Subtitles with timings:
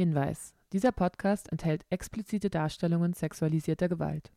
[0.00, 4.30] Hinweis: Dieser Podcast enthält explizite Darstellungen sexualisierter Gewalt.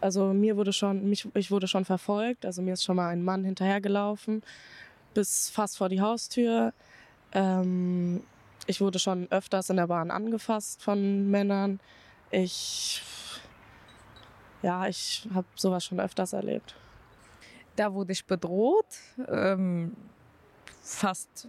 [0.00, 2.46] Also mir wurde schon, mich, ich wurde schon verfolgt.
[2.46, 4.42] Also mir ist schon mal ein Mann hinterhergelaufen
[5.14, 6.72] bis fast vor die Haustür.
[7.32, 8.22] Ähm,
[8.66, 11.80] ich wurde schon öfters in der Bahn angefasst von Männern.
[12.30, 13.02] Ich,
[14.62, 16.76] ja, ich habe sowas schon öfters erlebt.
[17.74, 18.86] Da wurde ich bedroht,
[19.26, 19.96] ähm,
[20.82, 21.48] fast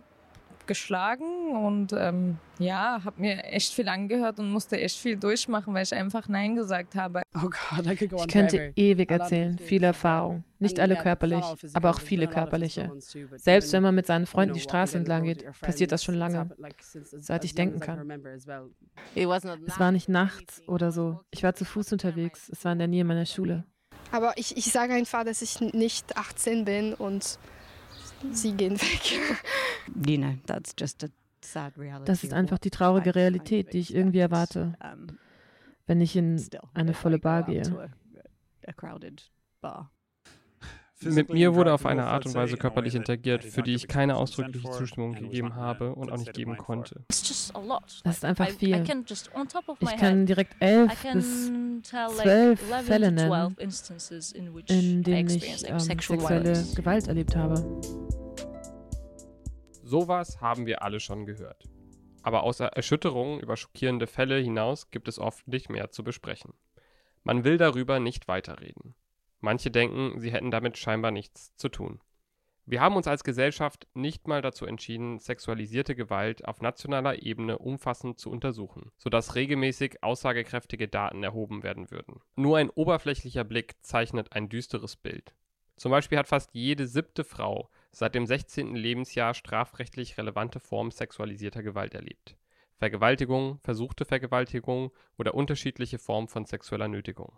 [0.68, 5.84] geschlagen und ähm, ja, habe mir echt viel angehört und musste echt viel durchmachen, weil
[5.84, 7.22] ich einfach Nein gesagt habe.
[7.36, 7.50] Oh
[7.90, 10.44] ich könnte ewig erzählen, viele Erfahrungen.
[10.60, 12.92] Nicht alle körperlich, aber auch viele körperliche.
[13.36, 17.46] Selbst wenn man mit seinen Freunden die Straße entlang geht, passiert das schon lange, seit
[17.46, 18.12] ich denken kann.
[19.16, 21.22] Es war nicht nachts oder so.
[21.32, 22.50] Ich war zu Fuß unterwegs.
[22.50, 23.66] Es war in der Nähe meiner Schule.
[24.12, 27.38] Aber ich, ich sage einfach, dass ich nicht 18 bin und
[28.32, 29.20] sie gehen weg.
[29.88, 31.08] Dina, that's just a
[31.42, 32.06] sad reality.
[32.06, 34.78] Das ist einfach die traurige Realität, die ich irgendwie erwarte,
[35.86, 36.44] wenn ich in
[36.74, 37.92] eine volle Bar gehe.
[41.04, 44.70] Mit mir wurde auf eine Art und Weise körperlich interagiert, für die ich keine ausdrückliche
[44.72, 47.04] Zustimmung gegeben habe und auch nicht geben konnte.
[47.08, 48.84] Das ist einfach viel.
[49.80, 51.52] Ich kann direkt elf bis
[51.84, 53.56] zwölf Fälle nennen,
[54.68, 57.82] in denen ich ähm, sexuelle Gewalt erlebt habe.
[59.84, 61.64] Sowas haben wir alle schon gehört.
[62.24, 66.54] Aber außer Erschütterungen über schockierende Fälle hinaus gibt es oft nicht mehr zu besprechen.
[67.24, 68.96] Man will darüber nicht weiterreden.
[69.40, 72.02] Manche denken, sie hätten damit scheinbar nichts zu tun.
[72.70, 78.20] Wir haben uns als Gesellschaft nicht mal dazu entschieden, sexualisierte Gewalt auf nationaler Ebene umfassend
[78.20, 82.20] zu untersuchen, sodass regelmäßig aussagekräftige Daten erhoben werden würden.
[82.36, 85.34] Nur ein oberflächlicher Blick zeichnet ein düsteres Bild.
[85.78, 88.76] Zum Beispiel hat fast jede siebte Frau seit dem 16.
[88.76, 92.36] Lebensjahr strafrechtlich relevante Formen sexualisierter Gewalt erlebt.
[92.80, 97.32] Vergewaltigung, versuchte Vergewaltigung oder unterschiedliche Formen von sexueller Nötigung.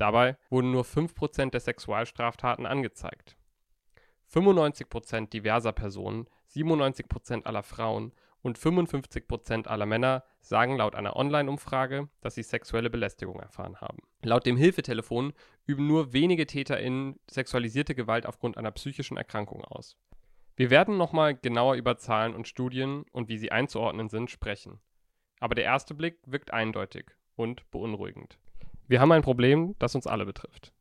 [0.00, 3.36] Dabei wurden nur 5% der Sexualstraftaten angezeigt.
[4.32, 12.34] 95% diverser Personen, 97% aller Frauen und 55% aller Männer sagen laut einer Online-Umfrage, dass
[12.34, 13.98] sie sexuelle Belästigung erfahren haben.
[14.22, 15.34] Laut dem Hilfetelefon
[15.66, 19.98] üben nur wenige TäterInnen sexualisierte Gewalt aufgrund einer psychischen Erkrankung aus.
[20.56, 24.80] Wir werden nochmal genauer über Zahlen und Studien und wie sie einzuordnen sind sprechen.
[25.40, 27.04] Aber der erste Blick wirkt eindeutig
[27.36, 28.38] und beunruhigend.
[28.90, 30.72] Wir haben ein Problem, das uns alle betrifft.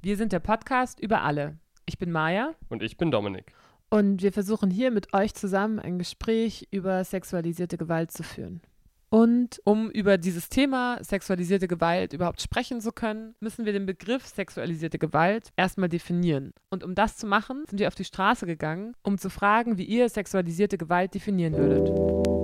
[0.00, 1.58] Wir sind der Podcast über alle.
[1.84, 2.54] Ich bin Maja.
[2.70, 3.52] Und ich bin Dominik.
[3.90, 8.62] Und wir versuchen hier mit euch zusammen ein Gespräch über sexualisierte Gewalt zu führen.
[9.10, 14.26] Und um über dieses Thema sexualisierte Gewalt überhaupt sprechen zu können, müssen wir den Begriff
[14.26, 16.54] sexualisierte Gewalt erstmal definieren.
[16.70, 19.84] Und um das zu machen, sind wir auf die Straße gegangen, um zu fragen, wie
[19.84, 22.37] ihr sexualisierte Gewalt definieren würdet.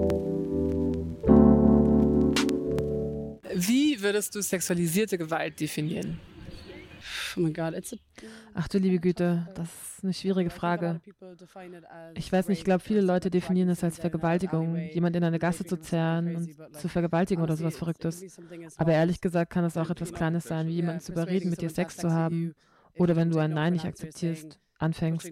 [3.54, 6.18] Wie würdest du sexualisierte Gewalt definieren?
[7.36, 7.74] Oh mein Gott,
[8.54, 11.00] Ach du liebe Güte, das ist eine schwierige Frage.
[12.14, 15.64] Ich weiß nicht, ich glaube, viele Leute definieren es als Vergewaltigung, jemand in eine Gasse
[15.64, 18.24] zu zerren und zu vergewaltigen oder sowas Verrücktes.
[18.76, 21.70] Aber ehrlich gesagt kann es auch etwas Kleines sein, wie jemanden zu überreden, mit dir
[21.70, 22.54] Sex zu haben.
[22.96, 25.30] Oder wenn du ein Nein nicht akzeptierst, anfängst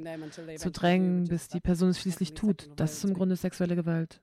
[0.56, 2.71] zu drängen, bis die Person es schließlich tut.
[2.77, 4.21] Das ist im Grunde sexuelle Gewalt.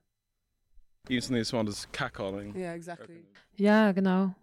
[3.56, 4.34] Ja, genau.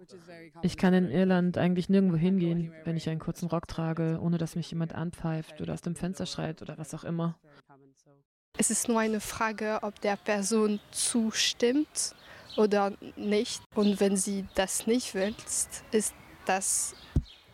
[0.61, 4.55] Ich kann in Irland eigentlich nirgendwo hingehen, wenn ich einen kurzen Rock trage, ohne dass
[4.55, 7.39] mich jemand anpfeift oder aus dem Fenster schreit oder was auch immer.
[8.59, 12.15] Es ist nur eine Frage, ob der Person zustimmt
[12.57, 13.61] oder nicht.
[13.75, 15.35] Und wenn sie das nicht will,
[15.91, 16.13] ist
[16.45, 16.95] das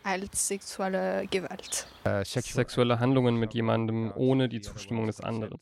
[0.02, 1.86] als sexuelle Gewalt.
[2.04, 5.58] Äh, sexuelle Handlungen mit jemandem ohne die Zustimmung des anderen.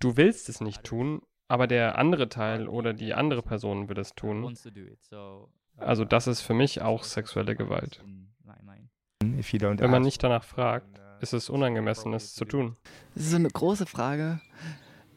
[0.00, 4.14] Du willst es nicht tun, aber der andere Teil oder die andere Person will es
[4.14, 4.56] tun.
[5.76, 8.02] Also das ist für mich auch sexuelle Gewalt.
[9.20, 12.76] Wenn man nicht danach fragt, ist es unangemessen, es zu tun.
[13.14, 14.40] Das ist so eine große Frage,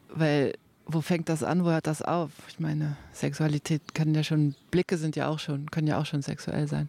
[0.08, 0.54] weil
[0.86, 2.30] wo fängt das an, wo hört das auf?
[2.48, 6.22] Ich meine, Sexualität kann ja schon, Blicke sind ja auch schon, können ja auch schon
[6.22, 6.88] sexuell sein.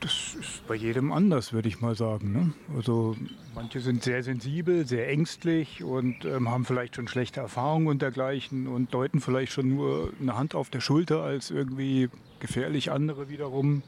[0.00, 2.32] Das ist bei jedem anders, würde ich mal sagen.
[2.32, 2.52] Ne?
[2.76, 3.16] Also
[3.54, 8.68] manche sind sehr sensibel, sehr ängstlich und ähm, haben vielleicht schon schlechte Erfahrungen und dergleichen
[8.68, 12.10] und deuten vielleicht schon nur eine Hand auf der Schulter als irgendwie
[12.40, 12.90] gefährlich.
[12.90, 13.82] Andere wiederum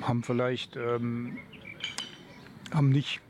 [0.00, 1.38] haben vielleicht ähm,
[2.72, 3.20] haben nicht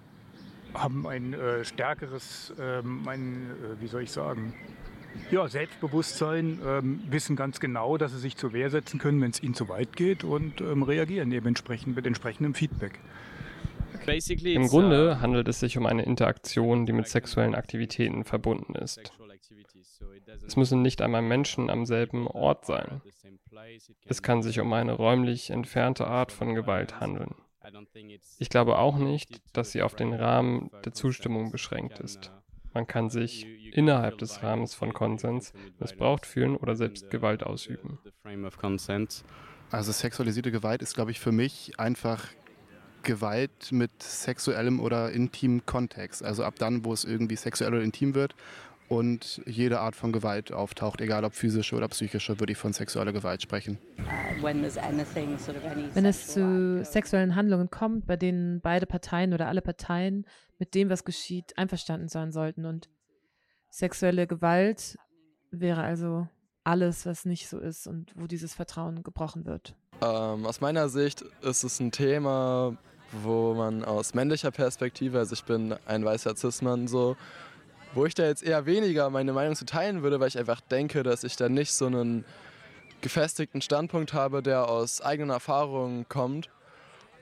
[0.75, 4.55] haben ein äh, stärkeres, ähm, ein, äh, wie soll ich sagen,
[5.30, 9.42] ja, Selbstbewusstsein, ähm, wissen ganz genau, dass sie sich zur Wehr setzen können, wenn es
[9.42, 12.98] ihnen zu weit geht und ähm, reagieren eben entsprechend mit entsprechendem Feedback.
[14.44, 19.12] Im Grunde handelt es sich um eine Interaktion, die mit sexuellen Aktivitäten verbunden ist.
[20.46, 23.02] Es müssen nicht einmal Menschen am selben Ort sein.
[24.06, 27.34] Es kann sich um eine räumlich entfernte Art von Gewalt handeln.
[28.38, 32.32] Ich glaube auch nicht, dass sie auf den Rahmen der Zustimmung beschränkt ist.
[32.72, 37.99] Man kann sich innerhalb des Rahmens von Konsens missbraucht fühlen oder selbst Gewalt ausüben.
[39.70, 42.26] Also sexualisierte Gewalt ist, glaube ich, für mich einfach
[43.02, 46.25] Gewalt mit sexuellem oder intimem Kontext.
[46.25, 48.34] Also ab dann, wo es irgendwie sexuell oder intim wird
[48.88, 53.12] und jede Art von Gewalt auftaucht, egal ob physische oder psychische, würde ich von sexueller
[53.12, 53.78] Gewalt sprechen.
[54.43, 60.26] Wenn es zu sexuellen Handlungen kommt, bei denen beide Parteien oder alle Parteien
[60.60, 62.64] mit dem, was geschieht, einverstanden sein sollten.
[62.66, 62.88] Und
[63.70, 64.96] sexuelle Gewalt
[65.50, 66.28] wäre also
[66.62, 69.74] alles, was nicht so ist und wo dieses Vertrauen gebrochen wird.
[70.02, 72.76] Ähm, aus meiner Sicht ist es ein Thema,
[73.10, 77.16] wo man aus männlicher Perspektive, also ich bin ein weißer Cis-Mann so,
[77.94, 81.02] wo ich da jetzt eher weniger meine Meinung zu teilen würde, weil ich einfach denke,
[81.02, 82.24] dass ich da nicht so einen
[83.00, 86.50] gefestigten Standpunkt habe, der aus eigenen Erfahrungen kommt.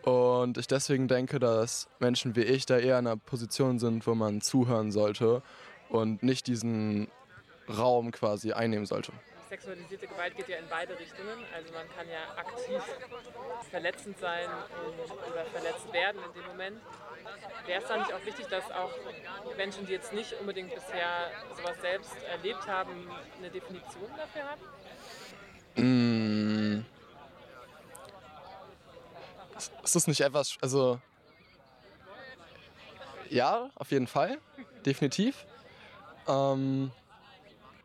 [0.02, 4.14] Und ich deswegen denke, dass Menschen wie ich da eher in einer Position sind, wo
[4.14, 5.42] man zuhören sollte
[5.88, 7.08] und nicht diesen
[7.68, 9.12] Raum quasi einnehmen sollte
[9.48, 11.38] sexualisierte Gewalt geht ja in beide Richtungen.
[11.54, 12.82] Also man kann ja aktiv
[13.70, 14.48] verletzend sein
[15.30, 16.80] oder verletzt werden in dem Moment.
[17.66, 18.92] Wäre es dann nicht auch wichtig, dass auch
[19.56, 23.08] Menschen, die jetzt nicht unbedingt bisher sowas selbst erlebt haben,
[23.38, 24.62] eine Definition dafür haben?
[25.76, 26.47] Mmh.
[29.58, 31.00] Ist das nicht etwas, also
[33.30, 34.38] ja, auf jeden Fall,
[34.86, 35.46] definitiv.
[36.26, 36.90] Ähm,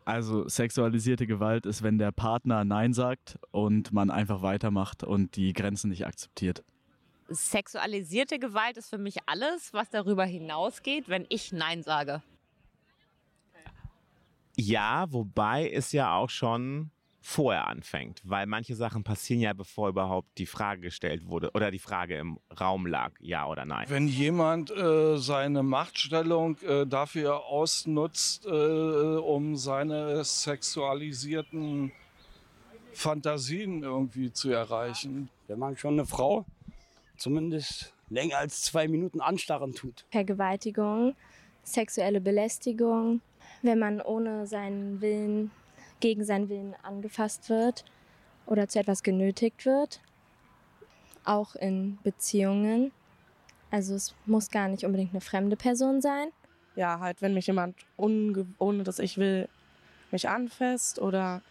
[0.04, 5.52] also sexualisierte Gewalt ist, wenn der Partner Nein sagt und man einfach weitermacht und die
[5.52, 6.62] Grenzen nicht akzeptiert.
[7.28, 12.22] Sexualisierte Gewalt ist für mich alles, was darüber hinausgeht, wenn ich Nein sage.
[14.56, 16.90] Ja, wobei es ja auch schon
[17.26, 21.78] vorher anfängt, weil manche Sachen passieren ja, bevor überhaupt die Frage gestellt wurde oder die
[21.78, 23.86] Frage im Raum lag, ja oder nein.
[23.88, 31.92] Wenn jemand äh, seine Machtstellung äh, dafür ausnutzt, äh, um seine sexualisierten
[32.92, 35.30] Fantasien irgendwie zu erreichen.
[35.48, 36.44] Wenn man schon eine Frau
[37.16, 40.04] zumindest länger als zwei Minuten anstarren tut.
[40.10, 41.14] Vergewaltigung,
[41.62, 43.20] sexuelle Belästigung,
[43.62, 45.50] wenn man ohne seinen Willen
[46.00, 47.84] gegen seinen Willen angefasst wird
[48.46, 50.00] oder zu etwas genötigt wird.
[51.24, 52.92] Auch in Beziehungen.
[53.70, 56.28] Also es muss gar nicht unbedingt eine fremde Person sein.
[56.76, 59.48] Ja, halt, wenn mich jemand ohne dass ich will,
[60.10, 61.42] mich anfasst oder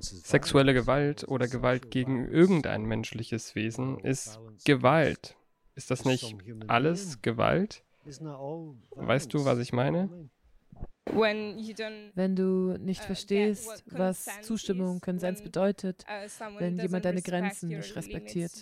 [0.00, 5.36] Sexuelle Gewalt oder Gewalt gegen irgendein menschliches Wesen ist Gewalt.
[5.74, 6.36] Ist das nicht
[6.66, 7.82] alles Gewalt?
[8.04, 10.28] Weißt du, was ich meine?
[11.04, 17.94] Wenn du nicht uh, verstehst, was Zustimmung, Konsens bedeutet, uh, wenn jemand deine Grenzen nicht
[17.96, 18.52] respektiert.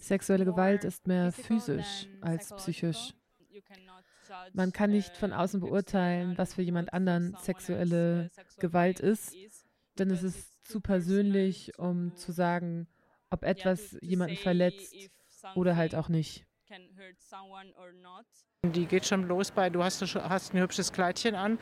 [0.00, 3.14] Sexuelle Gewalt ist mehr physisch als psychisch.
[4.52, 9.34] Man kann nicht von außen beurteilen, was für jemand anderen sexuelle Gewalt ist,
[9.98, 12.88] denn es ist zu persönlich, um zu sagen,
[13.30, 14.94] ob etwas jemanden verletzt
[15.54, 16.46] oder halt auch nicht.
[18.72, 21.58] Die geht schon los bei, du hast, hast ein hübsches Kleidchen an,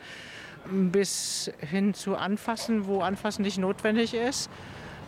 [0.65, 4.49] bis hin zu Anfassen, wo Anfassen nicht notwendig ist,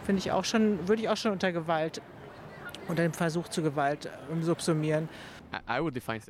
[0.05, 2.01] finde ich auch schon, würde ich auch schon unter Gewalt,
[2.87, 5.09] unter dem Versuch zu Gewalt ähm, subsumieren.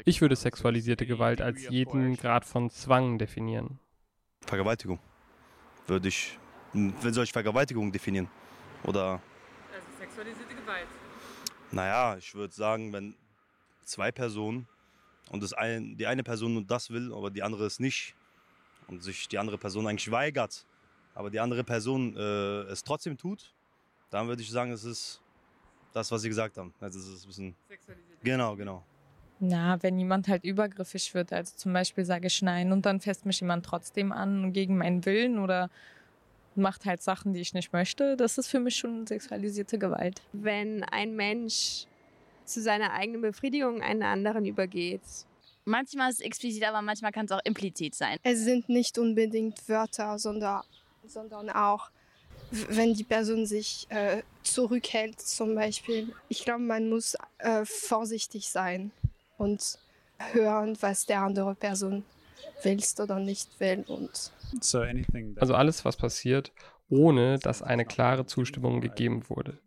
[0.06, 3.80] Ich würde sexualisierte Gewalt als jeden Grad von Zwang definieren.
[4.46, 5.00] Vergewaltigung
[5.88, 6.38] würde ich,
[6.74, 8.28] wenn soll ich Vergewaltigung definieren?
[8.84, 9.22] Oder?
[9.74, 10.88] Also sexualisierte Gewalt.
[11.72, 13.16] Naja, ich würde sagen, wenn
[13.84, 14.68] zwei Personen
[15.32, 18.16] und das ein, die eine Person nur das will, aber die andere es nicht
[18.88, 20.66] und sich die andere Person eigentlich weigert,
[21.14, 23.54] aber die andere Person äh, es trotzdem tut,
[24.10, 25.22] dann würde ich sagen, es ist
[25.94, 26.74] das, was Sie gesagt haben.
[26.80, 27.56] Also es ist ein bisschen
[28.24, 28.84] genau, genau.
[29.40, 33.26] Na, wenn jemand halt übergriffig wird, also zum Beispiel sage ich Nein und dann fässt
[33.26, 35.70] mich jemand trotzdem an gegen meinen Willen oder
[36.56, 40.22] macht halt Sachen, die ich nicht möchte, das ist für mich schon sexualisierte Gewalt.
[40.32, 41.86] Wenn ein Mensch
[42.46, 45.02] zu seiner eigenen Befriedigung einen anderen übergeht.
[45.66, 48.18] Manchmal ist es explizit, aber manchmal kann es auch implizit sein.
[48.24, 50.62] Es sind nicht unbedingt Wörter, sondern,
[51.08, 51.90] sondern auch,
[52.52, 56.14] wenn die Person sich äh, zurückhält zum Beispiel.
[56.30, 58.92] Ich glaube, man muss äh, vorsichtig sein
[59.38, 59.80] und
[60.34, 62.04] hören, was der andere Person
[62.62, 63.84] willst oder nicht will.
[63.88, 64.32] Und
[65.40, 66.52] also alles, was passiert,
[66.90, 69.60] ohne dass eine klare Zustimmung gegeben wurde.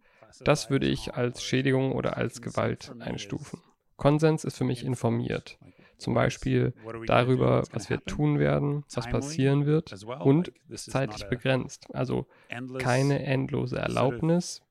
[0.45, 3.61] Das würde ich als Schädigung oder als Gewalt einstufen.
[3.97, 5.59] Konsens ist für mich informiert.
[5.99, 6.73] zum Beispiel
[7.07, 11.89] darüber, was wir tun werden, was passieren wird und zeitlich begrenzt.
[11.93, 12.27] Also
[12.79, 14.63] keine endlose Erlaubnis,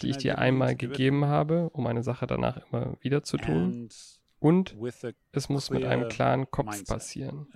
[0.00, 3.88] die ich dir einmal gegeben habe, um eine Sache danach immer wieder zu tun.
[4.38, 4.76] Und
[5.32, 7.48] es muss mit einem klaren Kopf passieren.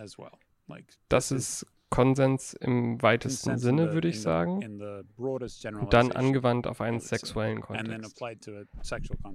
[1.09, 4.81] Das ist Konsens im weitesten Sinne, würde ich sagen,
[5.17, 8.23] und dann angewandt auf einen sexuellen Kontext.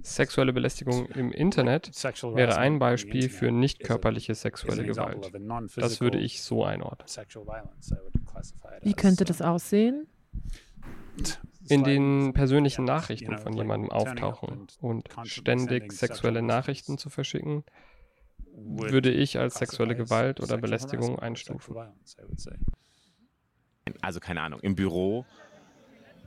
[0.02, 1.90] Sexuelle Belästigung im Internet
[2.34, 5.32] wäre ein Beispiel für nicht körperliche sexuelle Gewalt.
[5.76, 7.08] Das würde ich so einordnen.
[8.82, 10.06] Wie könnte das aussehen?
[11.68, 17.64] in den persönlichen Nachrichten von jemandem auftauchen und ständig sexuelle Nachrichten zu verschicken,
[18.56, 21.76] würde ich als sexuelle Gewalt oder Belästigung einstufen.
[24.00, 25.26] Also keine Ahnung, im Büro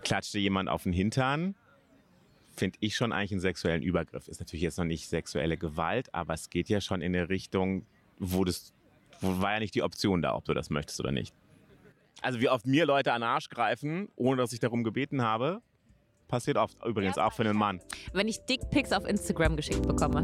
[0.04, 1.56] klatschte jemand auf den Hintern,
[2.56, 4.28] finde ich schon eigentlich einen sexuellen Übergriff.
[4.28, 7.86] Ist natürlich jetzt noch nicht sexuelle Gewalt, aber es geht ja schon in eine Richtung,
[8.20, 8.74] wo das,
[9.22, 11.34] wo war ja nicht die Option da, ob du das möchtest oder nicht.
[12.22, 15.62] Also wie oft mir Leute an den Arsch greifen, ohne dass ich darum gebeten habe,
[16.28, 17.80] passiert oft übrigens auch für einen Mann.
[18.14, 20.24] Wenn ich Dickpics auf Instagram geschickt bekomme.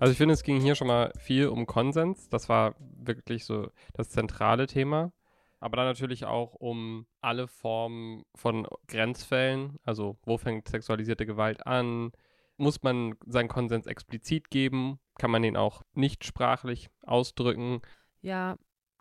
[0.00, 2.30] Also ich finde, es ging hier schon mal viel um Konsens.
[2.30, 5.12] Das war wirklich so das zentrale Thema.
[5.60, 9.76] Aber dann natürlich auch um alle Formen von Grenzfällen.
[9.84, 12.12] Also wo fängt sexualisierte Gewalt an?
[12.56, 15.00] Muss man seinen Konsens explizit geben?
[15.18, 17.82] Kann man den auch nicht sprachlich ausdrücken?
[18.22, 18.56] Ja,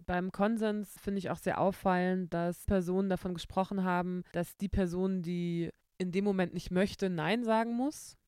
[0.06, 5.22] beim Konsens finde ich auch sehr auffallend, dass Personen davon gesprochen haben, dass die Person,
[5.22, 8.19] die in dem Moment nicht möchte, Nein sagen muss.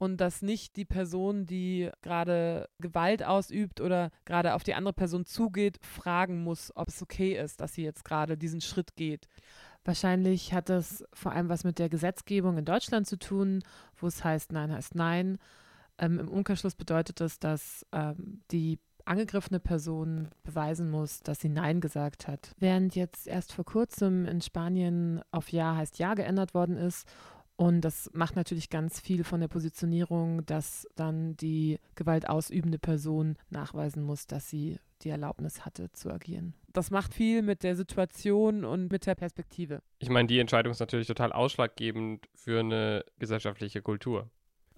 [0.00, 5.26] Und dass nicht die Person, die gerade Gewalt ausübt oder gerade auf die andere Person
[5.26, 9.28] zugeht, fragen muss, ob es okay ist, dass sie jetzt gerade diesen Schritt geht.
[9.84, 13.62] Wahrscheinlich hat das vor allem was mit der Gesetzgebung in Deutschland zu tun,
[13.94, 15.36] wo es heißt, Nein heißt Nein.
[15.98, 21.82] Ähm, Im Umkehrschluss bedeutet das, dass ähm, die angegriffene Person beweisen muss, dass sie Nein
[21.82, 22.54] gesagt hat.
[22.58, 27.06] Während jetzt erst vor kurzem in Spanien auf Ja heißt Ja geändert worden ist.
[27.60, 34.02] Und das macht natürlich ganz viel von der Positionierung, dass dann die gewaltausübende Person nachweisen
[34.02, 36.54] muss, dass sie die Erlaubnis hatte zu agieren.
[36.72, 39.82] Das macht viel mit der Situation und mit der Perspektive.
[39.98, 44.30] Ich meine, die Entscheidung ist natürlich total ausschlaggebend für eine gesellschaftliche Kultur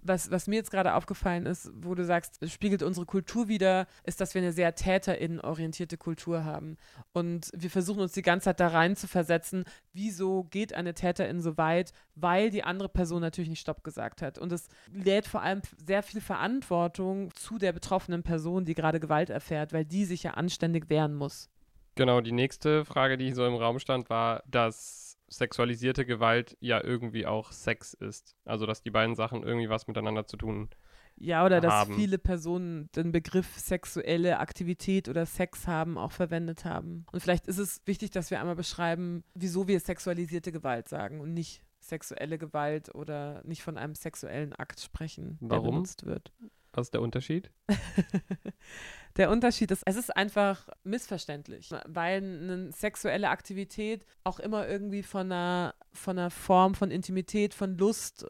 [0.03, 3.87] was, was mir jetzt gerade aufgefallen ist, wo du sagst, es spiegelt unsere Kultur wieder,
[4.03, 6.77] ist, dass wir eine sehr täterinnenorientierte Kultur haben.
[7.13, 11.41] Und wir versuchen uns die ganze Zeit da rein zu versetzen, wieso geht eine Täterin
[11.41, 14.37] so weit, weil die andere Person natürlich nicht Stopp gesagt hat.
[14.37, 19.29] Und es lädt vor allem sehr viel Verantwortung zu der betroffenen Person, die gerade Gewalt
[19.29, 21.49] erfährt, weil die sich ja anständig wehren muss.
[21.95, 25.02] Genau, die nächste Frage, die so im Raum stand, war, dass
[25.33, 28.35] sexualisierte Gewalt ja irgendwie auch Sex ist.
[28.45, 30.69] Also dass die beiden Sachen irgendwie was miteinander zu tun
[31.17, 31.89] ja, oder haben.
[31.89, 37.05] dass viele Personen den Begriff sexuelle Aktivität oder Sex haben auch verwendet haben.
[37.11, 41.33] Und vielleicht ist es wichtig, dass wir einmal beschreiben, wieso wir sexualisierte Gewalt sagen und
[41.33, 45.63] nicht sexuelle Gewalt oder nicht von einem sexuellen Akt sprechen, Warum?
[45.65, 46.31] der benutzt wird.
[46.73, 47.51] Was ist der Unterschied?
[49.17, 55.31] der Unterschied ist, es ist einfach missverständlich, weil eine sexuelle Aktivität auch immer irgendwie von
[55.31, 58.25] einer, von einer Form von Intimität, von Lust,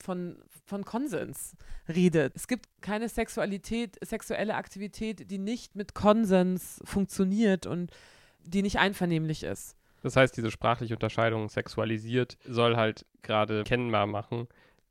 [0.00, 1.56] von, von Konsens
[1.88, 2.34] redet.
[2.34, 7.90] Es gibt keine Sexualität, sexuelle Aktivität, die nicht mit Konsens funktioniert und
[8.42, 9.76] die nicht einvernehmlich ist.
[10.02, 14.46] Das heißt, diese sprachliche Unterscheidung sexualisiert soll halt gerade kennbar machen,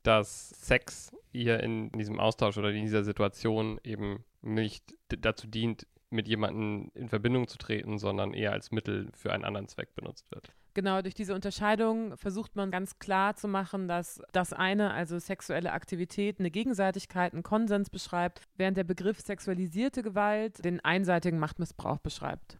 [0.06, 6.28] dass Sex ihr in diesem Austausch oder in dieser Situation eben nicht dazu dient, mit
[6.28, 10.52] jemandem in Verbindung zu treten, sondern eher als Mittel für einen anderen Zweck benutzt wird.
[10.74, 15.72] Genau, durch diese Unterscheidung versucht man ganz klar zu machen, dass das eine, also sexuelle
[15.72, 22.58] Aktivität, eine Gegenseitigkeit, einen Konsens beschreibt, während der Begriff sexualisierte Gewalt den einseitigen Machtmissbrauch beschreibt.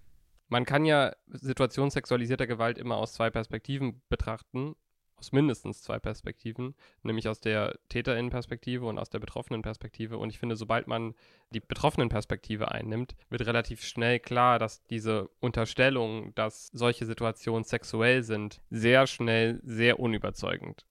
[0.48, 4.74] Man kann ja Situationen sexualisierter Gewalt immer aus zwei Perspektiven betrachten
[5.18, 10.18] aus mindestens zwei Perspektiven, nämlich aus der Täterinnenperspektive und aus der betroffenen Perspektive.
[10.18, 11.14] Und ich finde, sobald man
[11.50, 18.23] die betroffenen Perspektive einnimmt, wird relativ schnell klar, dass diese Unterstellung, dass solche Situationen sexuell
[18.23, 20.85] sind, sehr schnell sehr unüberzeugend.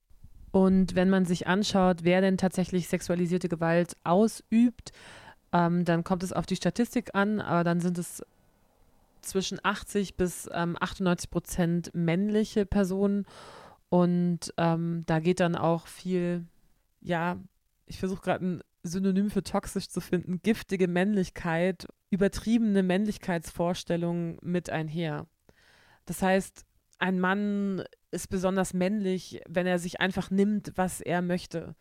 [0.52, 4.92] Und wenn man sich anschaut, wer denn tatsächlich sexualisierte Gewalt ausübt,
[5.52, 8.24] ähm, dann kommt es auf die Statistik an, aber dann sind es
[9.22, 13.26] zwischen 80 bis ähm, 98 Prozent männliche Personen
[13.90, 16.46] und ähm, da geht dann auch viel,
[17.02, 17.38] ja,
[17.86, 25.28] ich versuche gerade ein Synonym für toxisch zu finden, giftige Männlichkeit, übertriebene Männlichkeitsvorstellungen mit einher.
[26.06, 26.66] Das heißt,
[27.00, 31.76] ein Mann ist besonders männlich, wenn er sich einfach nimmt, was er möchte.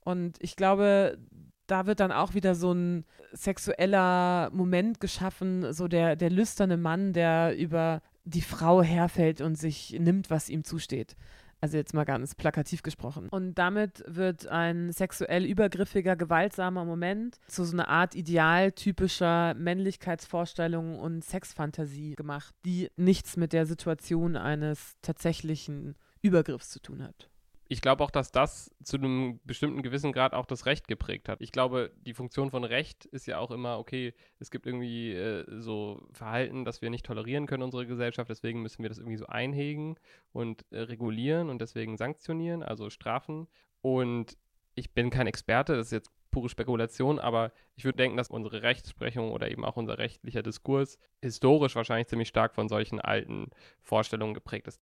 [0.00, 1.18] Und ich glaube,
[1.66, 7.12] da wird dann auch wieder so ein sexueller Moment geschaffen, so der, der lüsterne Mann,
[7.12, 11.16] der über die Frau herfällt und sich nimmt, was ihm zusteht.
[11.60, 13.28] Also jetzt mal ganz plakativ gesprochen.
[13.30, 21.24] Und damit wird ein sexuell übergriffiger, gewaltsamer Moment zu so einer Art idealtypischer Männlichkeitsvorstellung und
[21.24, 27.30] Sexfantasie gemacht, die nichts mit der Situation eines tatsächlichen Übergriffs zu tun hat
[27.74, 31.40] ich glaube auch, dass das zu einem bestimmten gewissen Grad auch das Recht geprägt hat.
[31.40, 35.44] Ich glaube, die Funktion von Recht ist ja auch immer, okay, es gibt irgendwie äh,
[35.60, 39.26] so Verhalten, das wir nicht tolerieren können, unsere Gesellschaft, deswegen müssen wir das irgendwie so
[39.26, 39.96] einhegen
[40.32, 43.48] und äh, regulieren und deswegen sanktionieren, also strafen.
[43.80, 44.38] Und
[44.76, 48.62] ich bin kein Experte, das ist jetzt pure Spekulation, aber ich würde denken, dass unsere
[48.62, 53.50] Rechtsprechung oder eben auch unser rechtlicher Diskurs historisch wahrscheinlich ziemlich stark von solchen alten
[53.82, 54.80] Vorstellungen geprägt ist.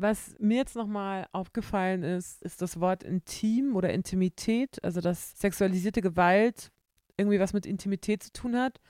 [0.00, 6.00] Was mir jetzt nochmal aufgefallen ist, ist das Wort intim oder Intimität, also dass sexualisierte
[6.00, 6.72] Gewalt
[7.18, 8.80] irgendwie was mit Intimität zu tun hat.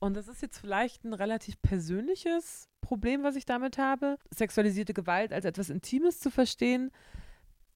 [0.00, 5.32] Und das ist jetzt vielleicht ein relativ persönliches Problem, was ich damit habe, sexualisierte Gewalt
[5.32, 6.90] als etwas Intimes zu verstehen.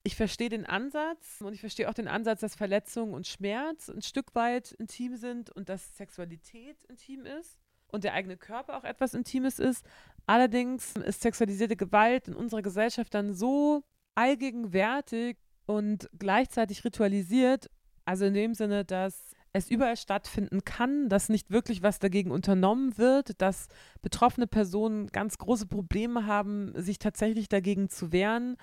[0.03, 4.03] Ich verstehe den Ansatz und ich verstehe auch den Ansatz, dass Verletzung und Schmerz ein
[4.03, 7.62] Stück weit intim sind und dass Sexualität intim ist
[7.93, 9.87] und der eigene Körper auch etwas Intimes ist.
[10.27, 13.85] Allerdings ist sexualisierte Gewalt in unserer Gesellschaft dann so
[14.15, 17.71] allgegenwärtig und gleichzeitig ritualisiert,
[18.05, 22.97] also in dem Sinne, dass es überall stattfinden kann, dass nicht wirklich was dagegen unternommen
[22.97, 23.69] wird, dass
[24.01, 28.57] betroffene Personen ganz große Probleme haben, sich tatsächlich dagegen zu wehren,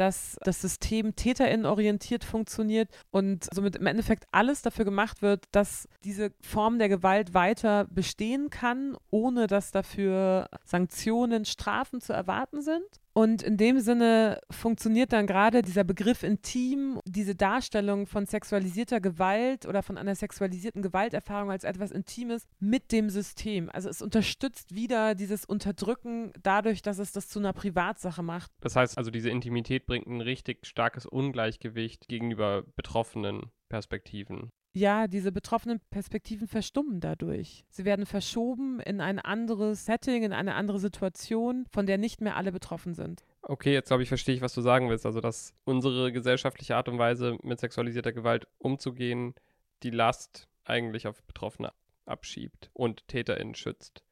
[0.00, 6.32] dass das System täterinnenorientiert funktioniert und somit im Endeffekt alles dafür gemacht wird, dass diese
[6.40, 12.86] Form der Gewalt weiter bestehen kann, ohne dass dafür Sanktionen, Strafen zu erwarten sind.
[13.12, 19.66] Und in dem Sinne funktioniert dann gerade dieser Begriff intim, diese Darstellung von sexualisierter Gewalt
[19.66, 23.68] oder von einer sexualisierten Gewalterfahrung als etwas Intimes mit dem System.
[23.72, 28.52] Also es unterstützt wieder dieses Unterdrücken dadurch, dass es das zu einer Privatsache macht.
[28.60, 35.32] Das heißt also, diese Intimität bringt ein richtig starkes Ungleichgewicht gegenüber betroffenen Perspektiven ja, diese
[35.32, 37.64] betroffenen Perspektiven verstummen dadurch.
[37.70, 42.36] Sie werden verschoben in ein anderes Setting, in eine andere Situation, von der nicht mehr
[42.36, 43.24] alle betroffen sind.
[43.42, 45.06] Okay, jetzt glaube ich, verstehe ich, was du sagen willst.
[45.06, 49.34] Also, dass unsere gesellschaftliche Art und Weise, mit sexualisierter Gewalt umzugehen,
[49.82, 51.72] die Last eigentlich auf Betroffene
[52.06, 54.04] abschiebt und TäterInnen schützt.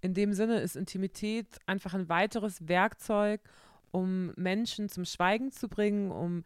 [0.00, 3.40] In dem Sinne ist Intimität einfach ein weiteres Werkzeug,
[3.90, 6.44] um Menschen zum Schweigen zu bringen, um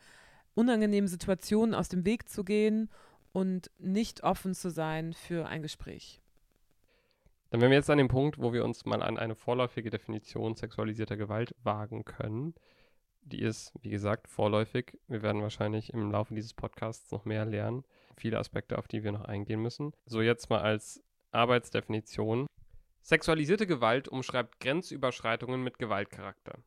[0.54, 2.88] unangenehmen Situationen aus dem Weg zu gehen
[3.32, 6.20] und nicht offen zu sein für ein Gespräch.
[7.50, 10.54] Dann wären wir jetzt an dem Punkt, wo wir uns mal an eine vorläufige Definition
[10.54, 12.54] sexualisierter Gewalt wagen können.
[13.22, 14.98] Die ist, wie gesagt, vorläufig.
[15.06, 17.84] Wir werden wahrscheinlich im Laufe dieses Podcasts noch mehr lernen.
[18.16, 19.92] Viele Aspekte, auf die wir noch eingehen müssen.
[20.06, 22.46] So jetzt mal als Arbeitsdefinition.
[23.02, 26.58] Sexualisierte Gewalt umschreibt Grenzüberschreitungen mit Gewaltcharakter.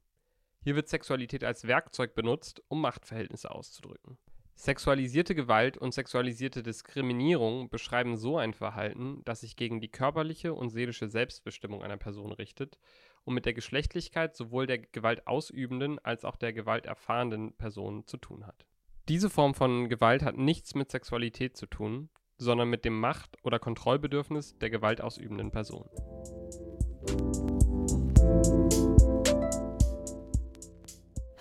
[0.64, 4.18] Hier wird Sexualität als Werkzeug benutzt, um Machtverhältnisse auszudrücken.
[4.56, 10.70] Sexualisierte Gewalt und sexualisierte Diskriminierung beschreiben so ein Verhalten, das sich gegen die körperliche und
[10.70, 12.78] seelische Selbstbestimmung einer Person richtet
[13.24, 18.66] und mit der Geschlechtlichkeit sowohl der gewaltausübenden als auch der gewalterfahrenden Person zu tun hat.
[19.10, 23.60] Diese Form von Gewalt hat nichts mit Sexualität zu tun, sondern mit dem Macht- oder
[23.60, 25.90] Kontrollbedürfnis der gewaltausübenden Person.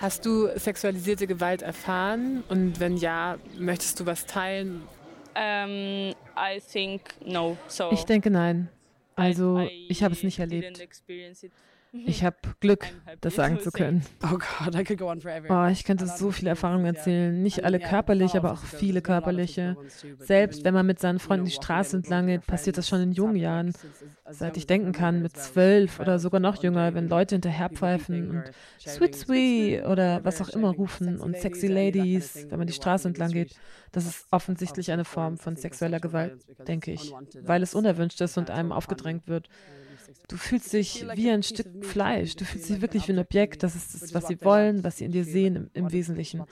[0.01, 2.43] Hast du sexualisierte Gewalt erfahren?
[2.49, 4.81] Und wenn ja, möchtest du was teilen?
[5.37, 7.59] Um, I think no.
[7.69, 8.71] So ich denke nein.
[9.15, 10.81] Also ich habe es nicht erlebt.
[11.93, 12.87] Ich habe Glück,
[13.21, 14.03] das sagen zu können.
[14.23, 15.67] Oh Gott, I could go on forever.
[15.67, 17.43] Oh, ich könnte so viele Erfahrungen erzählen.
[17.43, 19.77] Nicht alle körperlich, aber auch viele körperliche.
[20.19, 23.35] Selbst wenn man mit seinen Freunden die Straße entlang geht, passiert das schon in jungen
[23.35, 23.73] Jahren.
[24.31, 28.45] Seit ich denken kann, mit zwölf oder sogar noch jünger, wenn Leute hinterherpfeifen und
[28.79, 33.33] Sweet Sweet oder was auch immer rufen und Sexy Ladies, wenn man die Straße entlang
[33.33, 33.57] geht.
[33.91, 38.51] Das ist offensichtlich eine Form von sexueller Gewalt, denke ich, weil es unerwünscht ist und
[38.51, 39.49] einem aufgedrängt wird.
[40.29, 42.37] Du fühlst dich wie ein Stück Fleisch.
[42.37, 43.63] Du fühlst dich wirklich wie ein Objekt.
[43.63, 46.45] Das ist das, was sie wollen, was sie in dir sehen im, im Wesentlichen.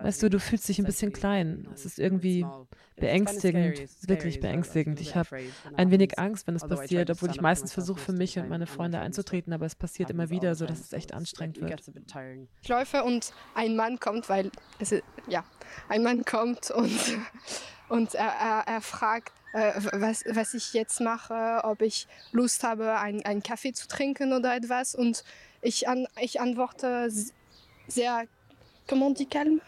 [0.00, 1.68] Weißt du, du fühlst dich ein bisschen klein.
[1.72, 2.44] Es ist irgendwie
[3.00, 5.00] beängstigend, wirklich beängstigend.
[5.00, 5.28] Ich habe
[5.74, 9.00] ein wenig Angst, wenn es passiert, obwohl ich meistens versuche, für mich und meine Freunde
[9.00, 11.82] einzutreten, aber es passiert immer wieder, so dass es echt anstrengend wird.
[12.62, 14.94] Ich läufe und ein Mann kommt, weil es,
[15.26, 15.44] ja,
[15.88, 16.90] ein Mann kommt und,
[17.88, 23.42] und er, er, er fragt, was, was ich jetzt mache, ob ich Lust habe, einen
[23.42, 24.94] Kaffee zu trinken oder etwas.
[24.94, 25.24] Und
[25.62, 27.10] ich, an, ich antworte
[27.88, 28.24] sehr,
[28.86, 29.60] comment dit calme?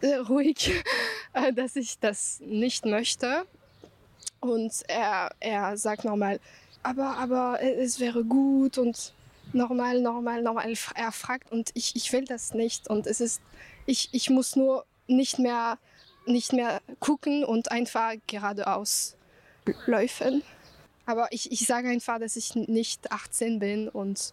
[0.00, 0.82] äh, ruhig,
[1.32, 3.44] äh, dass ich das nicht möchte.
[4.40, 6.40] Und er, er sagt nochmal,
[6.82, 9.12] aber, aber es wäre gut und
[9.52, 10.72] normal, normal, normal.
[10.94, 12.88] Er fragt und ich, ich will das nicht.
[12.88, 13.42] Und es ist,
[13.86, 15.78] ich, ich muss nur nicht mehr,
[16.26, 19.16] nicht mehr gucken und einfach geradeaus
[19.86, 20.42] laufen.
[21.06, 24.32] Aber ich, ich sage einfach, dass ich nicht 18 bin und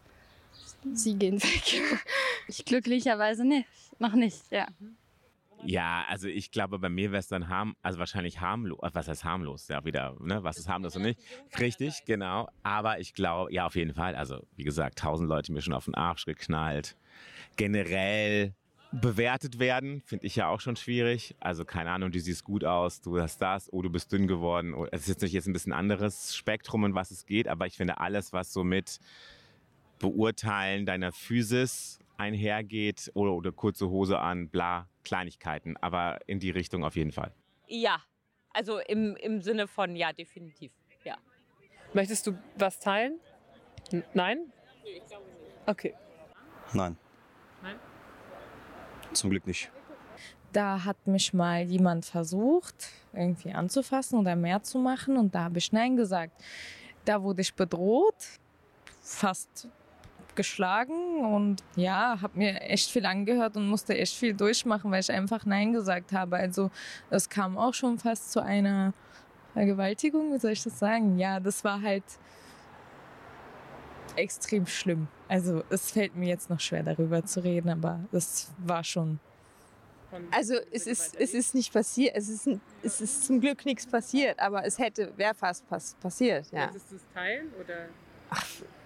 [0.93, 1.81] sie gehen weg.
[2.49, 3.67] Ich glücklicherweise nicht.
[3.99, 4.67] Noch nicht, ja.
[5.63, 8.79] Ja, also ich glaube, bei mir wäre es dann harm, also wahrscheinlich harmlos.
[8.93, 9.67] Was heißt harmlos?
[9.67, 10.43] Ja, wieder, ne?
[10.43, 11.19] Was ist harmlos und nicht?
[11.59, 12.47] Richtig, genau.
[12.63, 14.15] Aber ich glaube, ja, auf jeden Fall.
[14.15, 16.95] Also, wie gesagt, tausend Leute mir schon auf den Arsch geknallt.
[17.57, 18.53] Generell
[18.91, 21.35] bewertet werden, finde ich ja auch schon schwierig.
[21.39, 24.73] Also, keine Ahnung, du siehst gut aus, du hast das, oh, du bist dünn geworden.
[24.73, 27.67] Oh, es ist jetzt nicht jetzt ein bisschen anderes Spektrum, in was es geht, aber
[27.67, 28.99] ich finde alles, was so mit
[29.99, 36.83] Beurteilen deiner Physis einhergeht oder, oder kurze Hose an, bla, Kleinigkeiten, aber in die Richtung
[36.83, 37.31] auf jeden Fall.
[37.67, 38.01] Ja,
[38.51, 40.71] also im, im Sinne von ja, definitiv.
[41.03, 41.17] Ja.
[41.93, 43.19] Möchtest du was teilen?
[43.91, 44.51] N nein?
[45.65, 45.93] Okay.
[46.73, 46.97] Nein,
[47.61, 47.75] Nein?
[49.13, 49.71] Zum Glück nicht.
[50.53, 55.57] Da hat mich mal jemand versucht, irgendwie anzufassen oder mehr zu machen und da habe
[55.57, 56.41] ich Nein gesagt.
[57.05, 58.15] Da wurde ich bedroht,
[59.01, 59.67] fast
[60.35, 65.11] geschlagen und ja, habe mir echt viel angehört und musste echt viel durchmachen, weil ich
[65.11, 66.37] einfach Nein gesagt habe.
[66.37, 66.71] Also
[67.09, 68.93] es kam auch schon fast zu einer
[69.53, 71.17] Vergewaltigung, wie soll ich das sagen?
[71.17, 72.03] Ja, das war halt
[74.17, 75.07] extrem schlimm.
[75.27, 79.19] Also es fällt mir jetzt noch schwer darüber zu reden, aber das war schon
[80.31, 82.49] Also es ist, es ist nicht passiert, es ist,
[82.83, 86.51] es ist zum Glück nichts passiert, aber es hätte, wäre fast pass passiert.
[86.51, 86.65] Ja.
[86.65, 87.87] Möchtest du es teilen oder?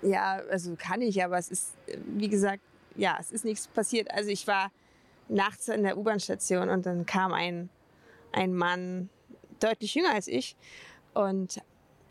[0.02, 2.62] ja, also kann ich, aber es ist, wie gesagt,
[2.96, 4.12] ja, es ist nichts passiert.
[4.12, 4.72] Also ich war
[5.30, 7.70] nachts in der U-Bahn-Station und dann kam ein,
[8.32, 9.10] ein Mann,
[9.60, 10.56] deutlich jünger als ich,
[11.14, 11.62] und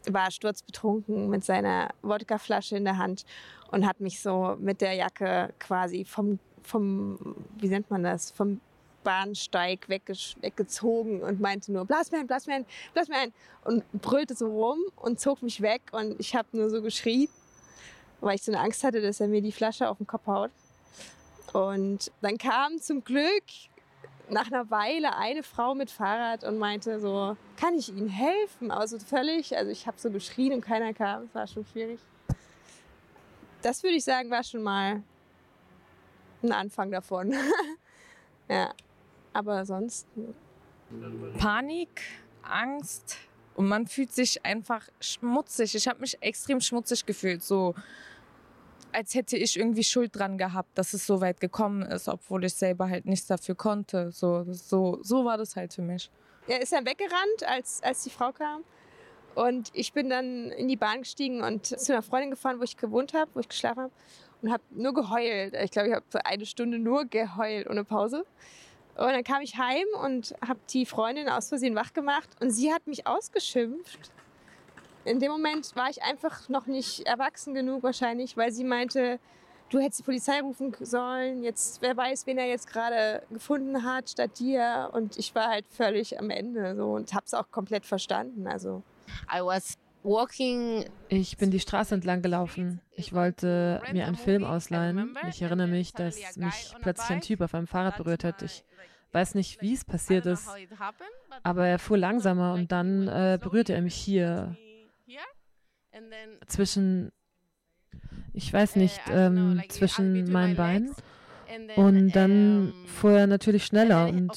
[0.08, 3.24] war sturzbetrunken mit seiner Wodkaflasche in der Hand
[3.70, 8.60] und hat mich so mit der Jacke quasi vom, vom wie nennt man das, vom
[9.02, 13.32] Bahnsteig wegge weggezogen und meinte nur, blas mir ein, blas mir ein, blas mir ein
[13.64, 17.28] und brüllte so rum und zog mich weg und ich habe nur so geschrien,
[18.20, 20.50] weil ich so eine Angst hatte, dass er mir die Flasche auf den Kopf haut.
[21.52, 23.44] Und dann kam zum Glück
[24.30, 28.70] nach einer Weile eine Frau mit Fahrrad und meinte so, kann ich Ihnen helfen?
[28.70, 32.00] Aber so völlig, also ich habe so geschrien und keiner kam, es war schon schwierig.
[33.62, 35.02] Das würde ich sagen, war schon mal
[36.42, 37.34] ein Anfang davon.
[38.48, 38.72] ja,
[39.32, 40.06] aber sonst.
[41.38, 42.02] Panik,
[42.42, 43.16] Angst
[43.54, 45.74] und man fühlt sich einfach schmutzig.
[45.74, 47.74] Ich habe mich extrem schmutzig gefühlt, so
[48.92, 52.54] als hätte ich irgendwie Schuld dran gehabt, dass es so weit gekommen ist, obwohl ich
[52.54, 54.10] selber halt nichts dafür konnte.
[54.12, 56.10] So, so, so war das halt für mich.
[56.46, 58.64] Er ist dann weggerannt, als, als die Frau kam.
[59.34, 62.76] Und ich bin dann in die Bahn gestiegen und zu einer Freundin gefahren, wo ich
[62.76, 63.92] gewohnt habe, wo ich geschlafen habe.
[64.42, 65.54] Und habe nur geheult.
[65.54, 68.24] Ich glaube, ich habe für eine Stunde nur geheult, ohne Pause.
[68.96, 72.28] Und dann kam ich heim und habe die Freundin aus Versehen wach gemacht.
[72.40, 74.10] Und sie hat mich ausgeschimpft.
[75.04, 79.18] In dem Moment war ich einfach noch nicht erwachsen genug wahrscheinlich, weil sie meinte,
[79.70, 81.42] du hättest die Polizei rufen sollen.
[81.42, 84.90] Jetzt, wer weiß, wen er jetzt gerade gefunden hat statt dir.
[84.92, 88.46] Und ich war halt völlig am Ende so und habe es auch komplett verstanden.
[88.46, 88.82] Also
[89.34, 90.84] I was walking.
[91.08, 92.80] Ich bin die Straße entlang gelaufen.
[92.92, 95.16] Ich wollte mir einen Film ausleihen.
[95.28, 98.42] Ich erinnere mich, dass mich plötzlich ein Typ auf einem Fahrrad berührt hat.
[98.42, 98.64] Ich
[99.12, 100.48] weiß nicht, wie es passiert ist,
[101.42, 104.56] aber er fuhr langsamer und dann äh, berührte er mich hier
[106.46, 107.12] zwischen,
[108.32, 110.94] ich weiß nicht, ähm, zwischen meinen Beinen.
[111.74, 114.30] Und dann fuhr er natürlich schneller und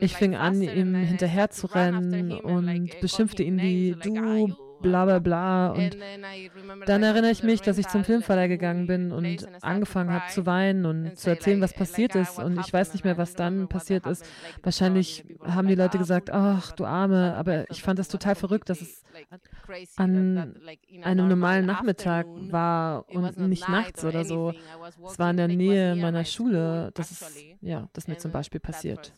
[0.00, 5.68] ich fing an, ihm hinterher zu rennen und beschimpfte ihn wie du, bla bla bla.
[5.68, 5.96] Und
[6.86, 10.84] dann erinnere ich mich, dass ich zum Filmverleih gegangen bin und angefangen habe zu weinen
[10.84, 12.38] und zu erzählen, was passiert ist.
[12.38, 14.24] Und ich weiß nicht mehr, was dann passiert ist.
[14.62, 18.80] Wahrscheinlich haben die Leute gesagt, ach du Arme, aber ich fand das total verrückt, dass
[18.80, 19.02] es
[19.96, 20.54] an
[21.02, 24.52] einem normalen Nachmittag war und nicht nachts oder so.
[25.06, 26.90] Es war in der Nähe meiner Schule.
[26.94, 29.12] Das ist, ja, das ist mir zum Beispiel passiert.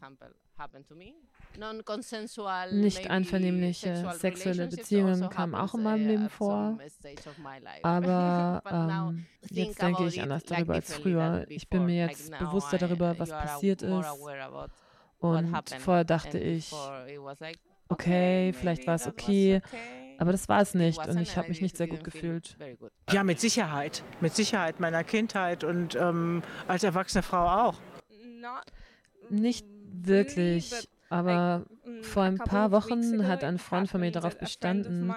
[2.72, 6.78] Nicht einvernehmliche sexuelle Beziehungen kamen auch in meinem Leben vor,
[7.82, 8.62] aber
[9.10, 11.46] ähm, jetzt denke ich anders darüber als früher.
[11.48, 14.06] Ich bin mir jetzt bewusster darüber, was passiert ist.
[15.18, 16.72] Und vorher dachte ich,
[17.88, 19.62] okay, vielleicht war es okay,
[20.18, 22.56] aber das war es nicht und ich habe mich nicht sehr gut gefühlt.
[23.10, 24.02] Ja, mit Sicherheit.
[24.20, 27.74] Mit Sicherheit meiner Kindheit und ähm, als erwachsene Frau auch.
[29.28, 30.88] Nicht wirklich.
[31.08, 31.64] Aber
[32.02, 35.14] vor ein paar Wochen hat ein Freund von mir darauf bestanden,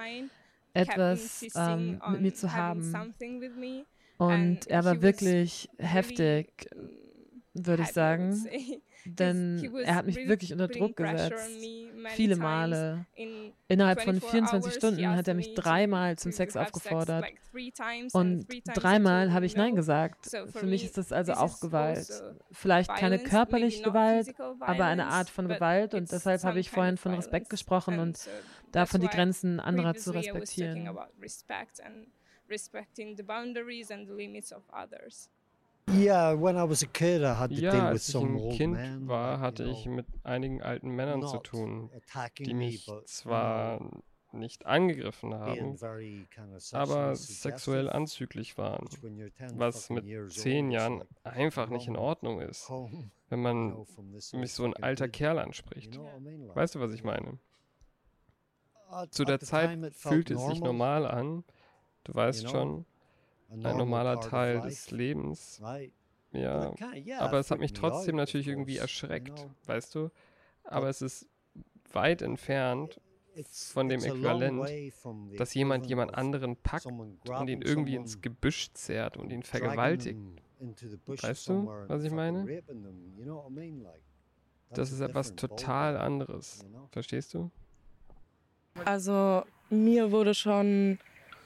[0.73, 3.13] etwas ähm, mit mir zu haben.
[4.17, 6.69] Und er war wirklich heftig,
[7.65, 8.45] würde ich sagen.
[9.05, 11.49] Denn er hat mich wirklich unter Druck gesetzt.
[12.09, 13.05] Viele Male.
[13.67, 17.25] Innerhalb von 24 Stunden hat er mich dreimal zum Sex aufgefordert.
[18.13, 20.29] Und dreimal habe ich Nein gesagt.
[20.53, 22.07] Für mich ist das also auch Gewalt.
[22.51, 25.93] Vielleicht keine körperliche Gewalt, aber eine Art von Gewalt.
[25.93, 28.27] Und deshalb habe ich vorhin von Respekt gesprochen und
[28.71, 30.89] davon die Grenzen anderer zu respektieren.
[32.49, 35.29] Respecting the boundaries and the limits of others.
[37.49, 41.89] Ja, als ich ein Kind war, hatte ich mit einigen alten Männern zu tun,
[42.39, 43.79] die mich zwar
[44.31, 45.77] nicht angegriffen haben,
[46.71, 48.87] aber sexuell anzüglich waren,
[49.55, 52.69] was mit zehn Jahren einfach nicht in Ordnung ist,
[53.29, 53.85] wenn man
[54.33, 55.99] mich so ein alter Kerl anspricht.
[56.53, 57.39] Weißt du, was ich meine?
[59.11, 61.43] Zu der Zeit fühlte es sich normal an,
[62.03, 62.85] du weißt schon,
[63.49, 65.61] ein normaler Teil des Lebens.
[66.31, 66.73] Ja,
[67.19, 70.09] aber es hat mich trotzdem natürlich irgendwie erschreckt, weißt du?
[70.63, 71.27] Aber es ist
[71.91, 73.01] weit entfernt
[73.71, 74.69] von dem Äquivalent,
[75.37, 80.19] dass jemand jemand anderen packt und ihn irgendwie ins Gebüsch zerrt und ihn vergewaltigt.
[81.05, 82.61] Weißt du, was ich meine?
[84.71, 86.65] Das ist etwas total anderes.
[86.91, 87.49] Verstehst du?
[88.85, 90.99] Also mir wurde schon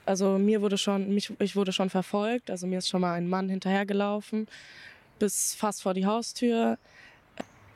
[0.06, 2.50] also mir wurde schon, mich, ich wurde schon verfolgt.
[2.50, 4.48] Also mir ist schon mal ein Mann hinterhergelaufen
[5.20, 6.78] bis fast vor die Haustür.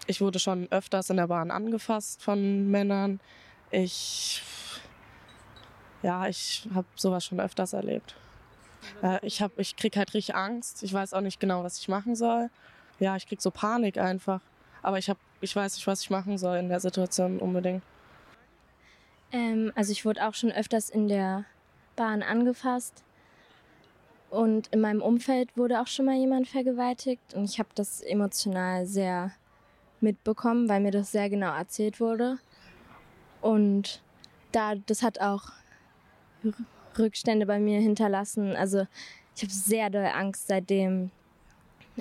[0.05, 3.19] Ich wurde schon öfters in der Bahn angefasst von Männern.
[3.71, 4.41] Ich,
[6.03, 8.15] ja, ich habe sowas schon öfters erlebt.
[9.01, 10.83] Äh, ich, ich krieg halt richtig Angst.
[10.83, 12.49] Ich weiß auch nicht genau, was ich machen soll.
[12.99, 14.41] Ja, ich krieg so Panik einfach.
[14.81, 17.83] Aber ich, hab, ich weiß nicht, was ich machen soll in der Situation unbedingt.
[19.31, 21.45] Ähm, also ich wurde auch schon öfters in der
[21.97, 23.03] Bahn angefasst.
[24.29, 27.33] Und in meinem Umfeld wurde auch schon mal jemand vergewaltigt.
[27.33, 29.31] Und ich habe das emotional sehr
[29.99, 32.39] mitbekommen, weil mir das sehr genau erzählt wurde.
[33.41, 34.01] Und
[34.51, 35.51] da, das hat auch
[36.97, 38.55] Rückstände bei mir hinterlassen.
[38.55, 38.87] Also
[39.35, 41.11] ich habe sehr doll Angst seitdem,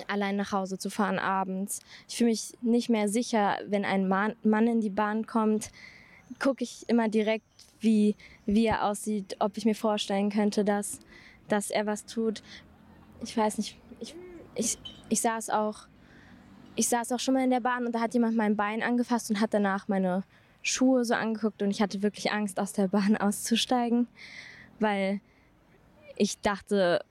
[0.07, 1.81] allein nach Hause zu fahren abends.
[2.07, 5.71] Ich fühle mich nicht mehr sicher, wenn ein Mann in die Bahn kommt,
[6.39, 7.45] gucke ich immer direkt,
[7.79, 10.99] wie, wie er aussieht, ob ich mir vorstellen könnte, dass,
[11.47, 12.41] dass er was tut.
[13.23, 14.15] Ich weiß nicht, ich,
[14.55, 14.77] ich,
[15.09, 15.87] ich saß auch,
[16.75, 19.29] ich saß auch schon mal in der Bahn und da hat jemand mein Bein angefasst
[19.29, 20.23] und hat danach meine
[20.61, 24.07] Schuhe so angeguckt und ich hatte wirklich Angst, aus der Bahn auszusteigen,
[24.79, 25.21] weil
[26.15, 27.03] ich dachte,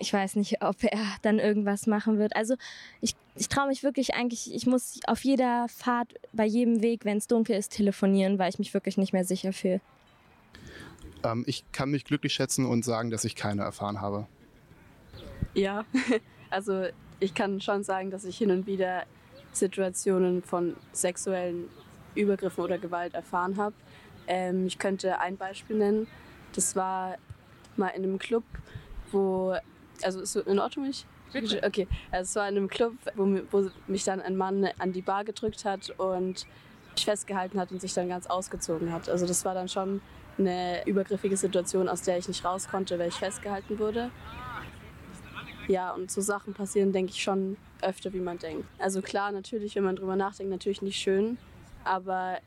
[0.00, 2.34] ich weiß nicht, ob er dann irgendwas machen wird.
[2.36, 2.54] Also
[3.00, 7.18] ich, ich traue mich wirklich eigentlich, ich muss auf jeder Fahrt, bei jedem Weg, wenn
[7.18, 9.80] es dunkel ist, telefonieren, weil ich mich wirklich nicht mehr sicher fühle.
[11.22, 14.26] Ähm, ich kann mich glücklich schätzen und sagen, dass ich keine erfahren habe.
[15.54, 15.84] Ja,
[16.50, 16.86] also
[17.20, 19.04] ich kann schon sagen, dass ich hin und wieder
[19.52, 21.68] Situationen von sexuellen
[22.14, 23.74] Übergriffen oder Gewalt erfahren habe.
[24.26, 26.06] Ähm, ich könnte ein Beispiel nennen.
[26.54, 27.16] Das war
[27.76, 28.44] mal in einem Club,
[29.10, 29.56] wo
[30.02, 31.06] also ist so in Ordnung mich?
[31.32, 31.60] Bitte.
[31.64, 35.02] Okay, also es war in einem Club, wo, wo mich dann ein Mann an die
[35.02, 36.46] Bar gedrückt hat und
[36.94, 39.08] mich festgehalten hat und sich dann ganz ausgezogen hat.
[39.08, 40.00] Also das war dann schon
[40.38, 44.10] eine übergriffige Situation, aus der ich nicht raus konnte, weil ich festgehalten wurde.
[45.68, 48.66] Ja, und so Sachen passieren, denke ich, schon öfter, wie man denkt.
[48.78, 51.38] Also klar, natürlich, wenn man drüber nachdenkt, natürlich nicht schön,
[51.84, 52.38] aber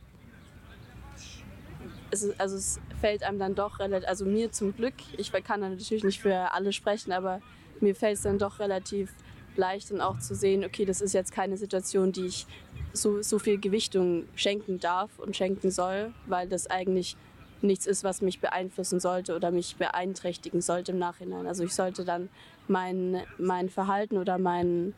[2.11, 6.03] es, also es fällt einem dann doch relativ, also mir zum Glück, ich kann natürlich
[6.03, 7.41] nicht für alle sprechen, aber
[7.79, 9.11] mir fällt es dann doch relativ
[9.55, 12.47] leicht dann auch zu sehen, okay, das ist jetzt keine Situation, die ich
[12.93, 17.17] so, so viel Gewichtung schenken darf und schenken soll, weil das eigentlich
[17.61, 21.47] nichts ist, was mich beeinflussen sollte oder mich beeinträchtigen sollte im Nachhinein.
[21.47, 22.29] Also ich sollte dann
[22.67, 24.93] mein, mein Verhalten oder mein,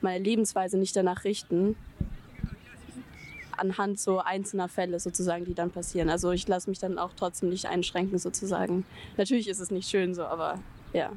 [0.00, 1.76] meine Lebensweise nicht danach richten,
[3.58, 6.08] anhand so einzelner Fälle sozusagen, die dann passieren.
[6.08, 8.84] Also ich lasse mich dann auch trotzdem nicht einschränken sozusagen.
[9.16, 10.58] Natürlich ist es nicht schön so, aber
[10.92, 11.10] ja.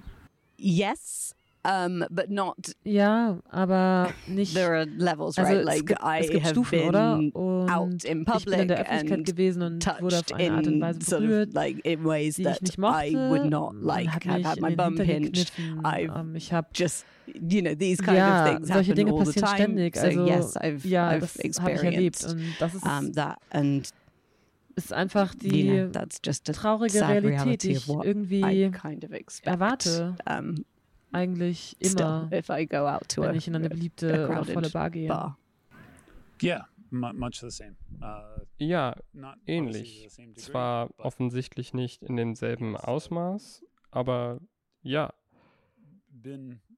[0.57, 1.35] Yes,
[1.67, 2.75] um, but not.
[2.83, 4.53] Ja, aber nicht.
[4.53, 5.65] There are levels, also right?
[5.65, 7.17] Like es gibt, I es gibt have Stufen, been oder?
[7.17, 10.55] Und out in ich bin in der public Öffentlichkeit and gewesen und wurde auf eine
[10.55, 13.07] Art und Weise sort of berührt, like in ways die ich that nicht mochte.
[13.07, 14.07] I would not like.
[14.07, 15.51] hat had my bum pinched.
[15.83, 19.11] I've Ähm, ich habe just, you know, these kind ja, of things solche happen Dinge
[19.11, 19.55] all the passieren time.
[19.55, 19.95] ständig.
[19.95, 23.13] So Also yes, I've, ja, I've das habe ich erlebt experienced und das ist um,
[23.13, 23.89] that and
[24.75, 27.87] ist einfach you die know, that's just a traurige sad Realität, die reality ich of
[27.87, 29.47] what irgendwie I kind of expect.
[29.47, 30.15] erwarte.
[30.29, 30.65] Um,
[31.13, 34.07] Eigentlich still, immer, if I go out to wenn a, ich in eine a beliebte
[34.07, 35.07] oder crowded volle Bar gehe.
[35.07, 35.37] bar.
[36.43, 37.75] Yeah, much the same.
[38.01, 38.95] Uh, ja,
[39.45, 40.07] ähnlich.
[40.35, 44.39] Zwar offensichtlich nicht in demselben Ausmaß, aber
[44.81, 45.13] ja.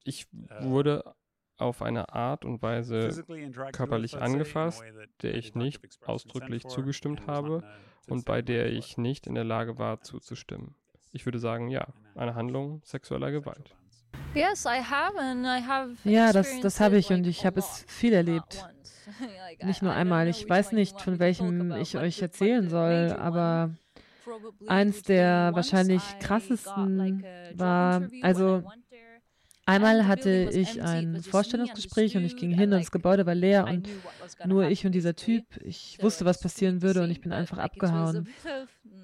[0.03, 1.15] Ich uh, wurde
[1.57, 3.25] auf eine Art und Weise
[3.73, 4.83] körperlich angefasst,
[5.21, 7.63] der ich nicht ausdrücklich zugestimmt habe
[8.07, 10.75] und bei der ich nicht in der Lage war zuzustimmen.
[11.12, 13.75] Ich würde sagen, ja, eine Handlung sexueller Gewalt.
[14.35, 17.83] Yes, I have and I have ja, das, das habe ich und ich habe es
[17.88, 18.63] viel erlebt.
[19.63, 20.27] Nicht nur einmal.
[20.27, 23.71] Ich weiß nicht, von welchem ich euch erzählen soll, aber
[24.67, 27.23] eins der wahrscheinlich krassesten
[27.55, 28.63] war, also
[29.69, 33.88] Einmal hatte ich ein Vorstellungsgespräch und ich ging hin und das Gebäude war leer und
[34.43, 35.45] nur ich und dieser Typ.
[35.63, 38.27] Ich wusste, was passieren würde und ich bin einfach abgehauen.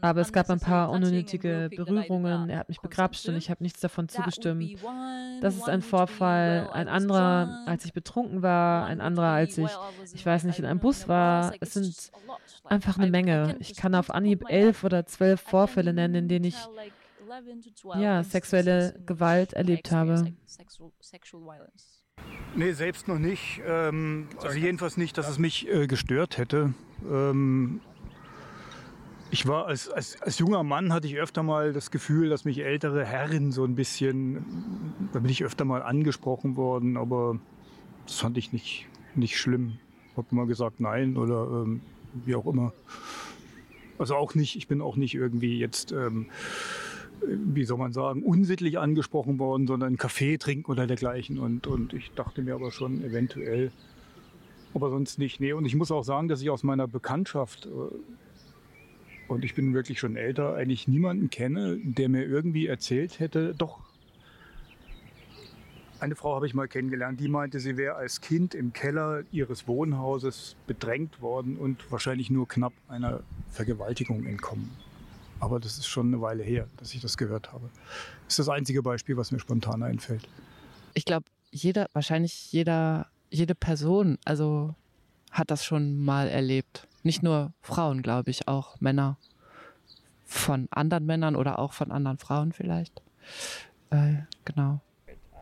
[0.01, 2.49] Aber es gab ein paar unnötige Berührungen.
[2.49, 4.79] Er hat mich begrapscht und ich habe nichts davon zugestimmt.
[5.41, 6.67] Das ist ein Vorfall.
[6.73, 8.85] Ein anderer, als ich betrunken war.
[8.85, 9.69] Ein anderer, als ich,
[10.15, 11.53] ich weiß nicht, in einem Bus war.
[11.59, 12.11] Es sind
[12.63, 13.55] einfach eine Menge.
[13.59, 16.57] Ich kann auf Anhieb elf oder zwölf Vorfälle nennen, in denen ich
[17.99, 20.33] ja, sexuelle Gewalt erlebt habe.
[22.55, 23.61] Nee, selbst noch nicht.
[23.65, 26.73] Ähm, also jedenfalls nicht, dass es mich äh, gestört hätte.
[27.09, 27.81] Ähm,
[29.31, 32.59] ich war als, als, als junger Mann hatte ich öfter mal das Gefühl, dass mich
[32.59, 34.45] ältere Herren so ein bisschen,
[35.11, 37.39] da bin ich öfter mal angesprochen worden, aber
[38.05, 39.79] das fand ich nicht, nicht schlimm.
[40.11, 41.81] Ich habe immer gesagt nein oder ähm,
[42.13, 42.71] wie auch immer.
[43.97, 46.29] Also auch nicht, ich bin auch nicht irgendwie jetzt ähm,
[47.21, 51.39] wie soll man sagen, unsittlich angesprochen worden, sondern Kaffee trinken oder dergleichen.
[51.39, 53.71] Und, und ich dachte mir aber schon eventuell,
[54.73, 55.39] aber sonst nicht.
[55.39, 57.69] Nee, und ich muss auch sagen, dass ich aus meiner Bekanntschaft, äh,
[59.27, 63.79] und ich bin wirklich schon älter, eigentlich niemanden kenne, der mir irgendwie erzählt hätte, doch,
[65.99, 69.67] eine Frau habe ich mal kennengelernt, die meinte, sie wäre als Kind im Keller ihres
[69.67, 74.69] Wohnhauses bedrängt worden und wahrscheinlich nur knapp einer Vergewaltigung entkommen.
[75.39, 77.69] Aber das ist schon eine Weile her, dass ich das gehört habe.
[78.23, 80.27] Das ist das einzige Beispiel, was mir spontan einfällt.
[80.93, 84.75] Ich glaube, jeder, wahrscheinlich jeder, jede Person, also
[85.31, 86.87] hat das schon mal erlebt.
[87.03, 89.17] Nicht nur Frauen, glaube ich, auch Männer.
[90.23, 93.01] Von anderen Männern oder auch von anderen Frauen vielleicht.
[93.91, 94.81] Äh, genau.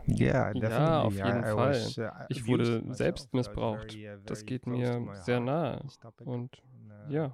[0.05, 1.81] Ja, ja, auf jeden Fall.
[1.97, 3.95] Uh, ich wurde selbst missbraucht.
[3.95, 5.81] Uh, das geht mir sehr nahe.
[6.25, 7.25] Und uh, ja.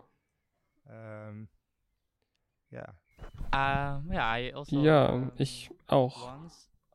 [0.85, 1.47] Uh, also,
[4.69, 6.33] ja, uh, ich auch.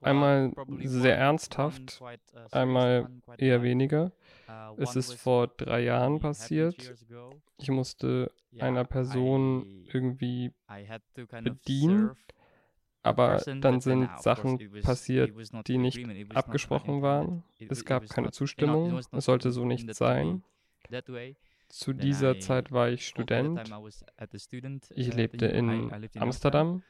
[0.01, 2.07] Einmal sehr ernsthaft, uh,
[2.51, 3.09] einmal
[3.39, 4.13] eher weniger.
[4.77, 6.95] Es ist vor drei Jahren passiert.
[7.59, 10.53] Ich musste einer Person irgendwie
[11.43, 12.11] bedienen,
[13.03, 15.33] aber dann sind Sachen passiert,
[15.67, 17.43] die nicht abgesprochen waren.
[17.69, 20.43] Es gab keine Zustimmung, es sollte so nicht sein.
[21.75, 23.61] Zu dieser Zeit war ich Student.
[24.95, 26.85] Ich uh, lebte in Amsterdam.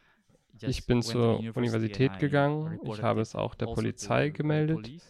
[0.60, 2.78] Ich bin zur Universität gegangen.
[2.84, 5.02] Ich habe es auch der also Polizei gemeldet.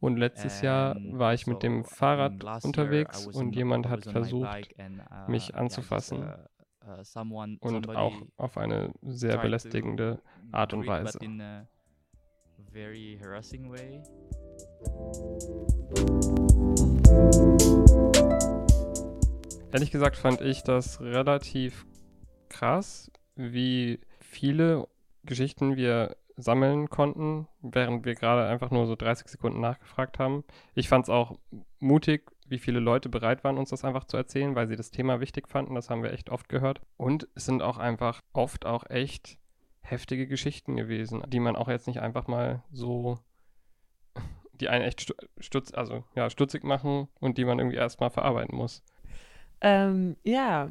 [0.00, 5.54] Und letztes Jahr war ich mit dem Fahrrad unterwegs und jemand hat versucht, uh, mich
[5.54, 6.24] anzufassen.
[6.84, 11.20] uh, Und auch auf eine sehr belästigende Art und Weise.
[12.72, 14.02] very harassing way.
[19.72, 21.86] Ehrlich gesagt fand ich das relativ
[22.48, 24.88] krass, wie viele
[25.22, 30.42] Geschichten wir sammeln konnten, während wir gerade einfach nur so 30 Sekunden nachgefragt haben.
[30.74, 31.38] Ich fand es auch
[31.78, 35.20] mutig, wie viele Leute bereit waren, uns das einfach zu erzählen, weil sie das Thema
[35.20, 35.76] wichtig fanden.
[35.76, 36.80] Das haben wir echt oft gehört.
[36.96, 39.38] Und es sind auch einfach oft auch echt
[39.82, 43.18] heftige Geschichten gewesen, die man auch jetzt nicht einfach mal so,
[44.54, 48.82] die einen echt stutz, also ja, stutzig machen und die man irgendwie erstmal verarbeiten muss.
[49.60, 50.70] Ähm, ja.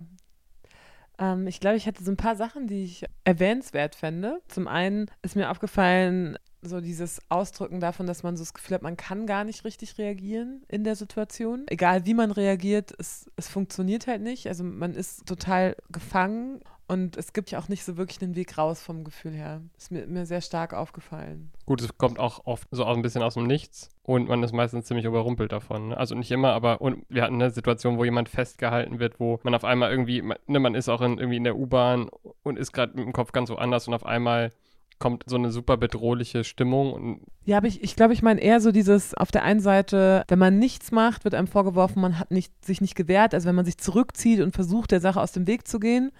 [1.17, 4.41] Ähm, ich glaube, ich hatte so ein paar Sachen, die ich erwähnenswert fände.
[4.47, 8.81] Zum einen ist mir aufgefallen, so dieses Ausdrücken davon, dass man so das Gefühl hat,
[8.81, 11.65] man kann gar nicht richtig reagieren in der Situation.
[11.67, 14.47] Egal wie man reagiert, es, es funktioniert halt nicht.
[14.47, 18.57] Also man ist total gefangen und es gibt ja auch nicht so wirklich einen Weg
[18.57, 19.61] raus vom Gefühl her.
[19.77, 21.51] Ist mir, mir sehr stark aufgefallen.
[21.65, 24.85] Gut, es kommt auch oft so ein bisschen aus dem Nichts und man ist meistens
[24.85, 25.89] ziemlich überrumpelt davon.
[25.89, 25.97] Ne?
[25.97, 29.53] Also nicht immer, aber und wir hatten eine Situation, wo jemand festgehalten wird, wo man
[29.53, 32.09] auf einmal irgendwie, ne, man ist auch in, irgendwie in der U-Bahn
[32.41, 34.49] und ist gerade mit dem Kopf ganz woanders und auf einmal
[34.97, 37.21] kommt so eine super bedrohliche Stimmung.
[37.45, 40.39] ja, aber ich, ich glaube, ich meine eher so dieses, auf der einen Seite, wenn
[40.39, 43.65] man nichts macht, wird einem vorgeworfen, man hat nicht, sich nicht gewehrt, also wenn man
[43.65, 46.11] sich zurückzieht und versucht, der Sache aus dem Weg zu gehen.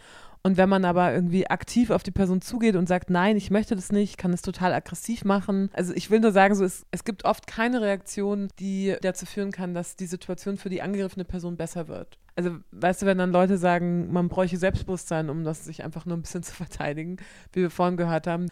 [0.41, 3.75] Und wenn man aber irgendwie aktiv auf die Person zugeht und sagt, nein, ich möchte
[3.75, 5.69] das nicht, kann es total aggressiv machen.
[5.73, 9.51] Also ich will nur sagen, so es, es gibt oft keine Reaktion, die dazu führen
[9.51, 12.17] kann, dass die Situation für die angegriffene Person besser wird.
[12.37, 16.15] Also weißt du, wenn dann Leute sagen, man bräuchte Selbstbewusstsein, um das sich einfach nur
[16.15, 17.17] ein bisschen zu verteidigen,
[17.51, 18.47] wie wir vorhin gehört haben,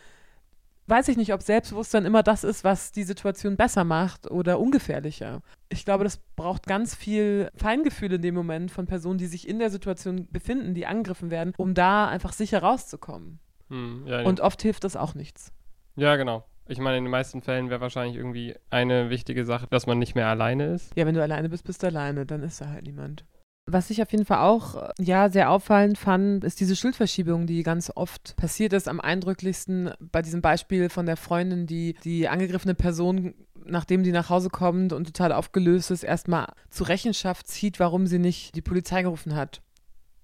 [0.88, 5.41] weiß ich nicht, ob Selbstbewusstsein immer das ist, was die Situation besser macht oder ungefährlicher.
[5.69, 9.59] Ich glaube, das braucht ganz viel Feingefühl in dem Moment von Personen, die sich in
[9.59, 13.39] der Situation befinden, die angegriffen werden, um da einfach sicher rauszukommen.
[13.69, 15.51] Hm, ja, Und oft hilft das auch nichts.
[15.95, 16.45] Ja, genau.
[16.69, 20.15] Ich meine, in den meisten Fällen wäre wahrscheinlich irgendwie eine wichtige Sache, dass man nicht
[20.15, 20.91] mehr alleine ist.
[20.95, 23.25] Ja, wenn du alleine bist, bist du alleine, dann ist da halt niemand.
[23.70, 27.91] Was ich auf jeden Fall auch ja sehr auffallend fand, ist diese Schuldverschiebung, die ganz
[27.93, 28.88] oft passiert ist.
[28.88, 33.34] Am eindrücklichsten bei diesem Beispiel von der Freundin, die die angegriffene Person,
[33.65, 38.20] nachdem die nach Hause kommt und total aufgelöst ist, erstmal zur Rechenschaft zieht, warum sie
[38.20, 39.61] nicht die Polizei gerufen hat.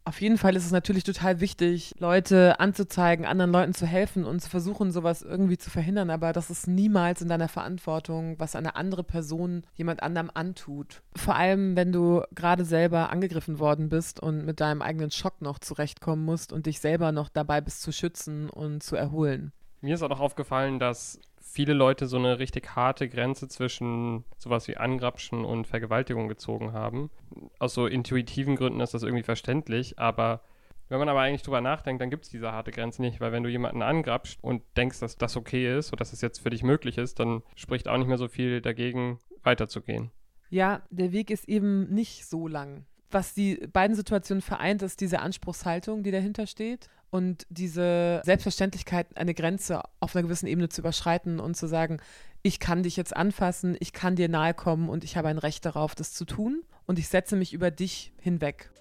[0.06, 4.41] Auf jeden Fall ist es natürlich total wichtig, Leute anzuzeigen, anderen Leuten zu helfen und
[4.41, 6.10] zu versuchen, sowas irgendwie zu verhindern.
[6.10, 11.01] Aber das ist niemals in deiner Verantwortung, was eine andere Person jemand anderem antut.
[11.16, 15.60] Vor allem, wenn du gerade selber angegriffen worden bist und mit deinem eigenen Schock noch
[15.60, 19.54] zurechtkommen musst und dich selber noch dabei bist zu schützen und zu erholen.
[19.80, 21.20] Mir ist auch noch aufgefallen, dass
[21.54, 27.12] viele Leute so eine richtig harte Grenze zwischen sowas wie Angrapschen und Vergewaltigung gezogen haben.
[27.60, 30.41] Aus so intuitiven Gründen ist das irgendwie verständlich, aber
[30.89, 33.43] wenn man aber eigentlich drüber nachdenkt, dann gibt es diese harte Grenze nicht, weil wenn
[33.43, 36.64] du jemanden angrapscht und denkst, dass das okay ist oder dass es jetzt für dich
[36.64, 40.10] möglich ist, dann spricht auch nicht mehr so viel dagegen, weiterzugehen.
[40.49, 42.86] Ja, der Weg ist eben nicht so lang.
[43.12, 49.36] Was die beiden Situationen vereint, ist diese Anspruchshaltung, die dahinter steht und diese Selbstverständlichkeit, eine
[49.36, 51.99] Grenze auf einer gewissen Ebene zu überschreiten und zu sagen,
[52.41, 55.64] ich kann dich jetzt anfassen, ich kann dir nahe kommen und ich habe ein Recht
[55.64, 58.72] darauf, das zu tun und ich setze mich über dich hinweg.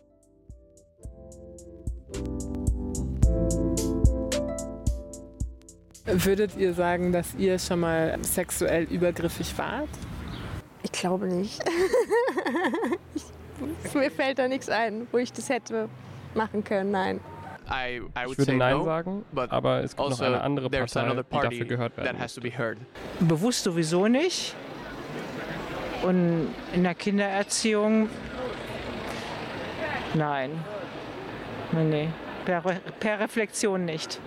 [6.07, 9.91] Würdet ihr sagen, dass ihr schon mal sexuell übergriffig wart?
[10.83, 11.63] Ich glaube nicht.
[13.15, 15.91] ich, mir fällt da nichts ein, wo ich das hätte
[16.35, 16.93] machen können.
[16.93, 17.21] Nein.
[17.71, 21.67] I, I Ich würde Nein sagen, aber es gibt noch eine andere Partei, die dafür
[21.67, 22.41] gehört werden muss.
[23.21, 24.55] Bewusst sowieso nicht.
[26.03, 28.09] Und in der Kindererziehung,
[30.15, 30.51] nein.
[31.71, 32.09] Nee, nee.
[32.45, 32.61] Per,
[32.99, 34.21] per Reflexion nicht.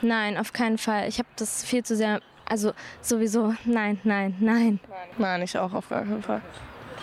[0.00, 1.08] Nein, auf keinen Fall.
[1.08, 2.20] Ich habe das viel zu sehr.
[2.46, 4.80] Also sowieso, nein, nein, nein.
[5.18, 6.42] Nein, ich auch auf gar keinen Fall.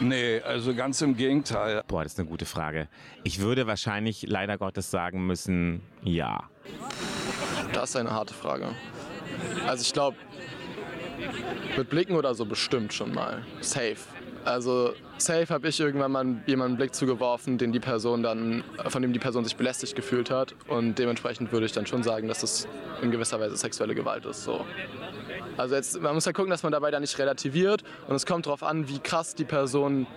[0.01, 1.83] Nee, also ganz im Gegenteil.
[1.87, 2.87] Boah, das ist eine gute Frage.
[3.23, 6.49] Ich würde wahrscheinlich leider Gottes sagen müssen, ja.
[7.71, 8.69] Das ist eine harte Frage.
[9.67, 10.17] Also ich glaube,
[11.77, 13.45] mit Blicken oder so bestimmt schon mal.
[13.61, 13.97] Safe.
[14.43, 19.01] Also safe habe ich irgendwann mal jemandem einen Blick zugeworfen, den die Person dann, von
[19.01, 20.55] dem die Person sich belästigt gefühlt hat.
[20.67, 22.67] Und dementsprechend würde ich dann schon sagen, dass das
[23.01, 24.43] in gewisser Weise sexuelle Gewalt ist.
[24.43, 24.65] So.
[25.57, 27.83] Also jetzt, man muss ja gucken, dass man dabei dann nicht relativiert.
[28.07, 30.07] Und es kommt darauf an, wie krass die Person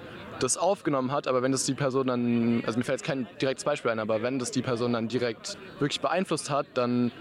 [0.41, 1.29] das aufgenommen hat.
[1.29, 4.22] Aber wenn das die Person dann, also mir fällt jetzt kein direktes Beispiel ein, aber
[4.22, 7.12] wenn das die Person dann direkt wirklich beeinflusst hat, dann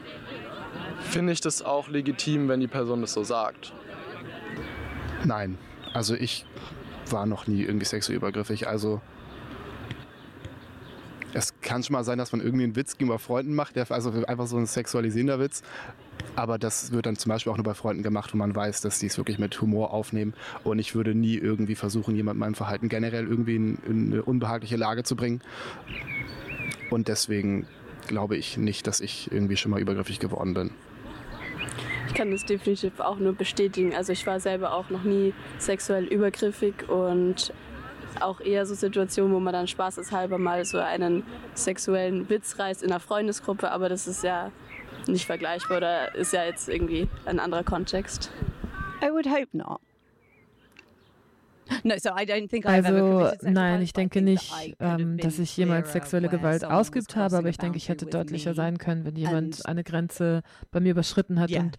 [1.01, 3.73] finde ich das auch legitim, wenn die Person das so sagt.
[5.25, 5.57] Nein,
[5.93, 6.45] also ich
[7.09, 8.67] war noch nie irgendwie sexuell übergriffig.
[8.67, 9.01] Also
[11.33, 14.47] es kann schon mal sein, dass man irgendwie einen Witz gegenüber Freunden macht, also einfach
[14.47, 15.63] so ein sexualisierender Witz.
[16.35, 18.99] Aber das wird dann zum Beispiel auch nur bei Freunden gemacht, wo man weiß, dass
[18.99, 20.33] die es wirklich mit Humor aufnehmen.
[20.63, 24.77] Und ich würde nie irgendwie versuchen, jemandem mein Verhalten generell irgendwie in, in eine unbehagliche
[24.77, 25.41] Lage zu bringen.
[26.91, 27.67] Und deswegen
[28.07, 30.71] glaube ich nicht, dass ich irgendwie schon mal übergriffig geworden bin.
[32.13, 33.95] Ich kann das definitiv auch nur bestätigen.
[33.95, 37.51] Also ich war selber auch noch nie sexuell übergriffig und
[38.19, 41.23] auch eher so Situationen, wo man dann spaßeshalber mal so einen
[41.55, 44.51] sexuellen Witz reißt in einer Freundesgruppe, aber das ist ja
[45.07, 48.31] nicht vergleichbar oder ist ja jetzt irgendwie ein anderer Kontext.
[49.03, 49.81] I would hope not.
[51.83, 55.55] No, so I don't think I've ever Also nein, ich denke nicht, ähm, dass ich
[55.57, 59.65] jemals sexuelle Gewalt ausgeübt habe, aber ich denke, ich hätte deutlicher sein können, wenn jemand
[59.65, 61.77] eine Grenze bei mir überschritten hat und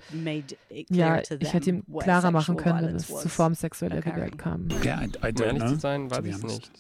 [0.91, 4.69] ja, ich hätte ihm klarer machen können, wenn violence es zu Form sexueller Gewalt kam.
[4.71, 6.71] I Um ehrlich zu sein, weiß ich nicht.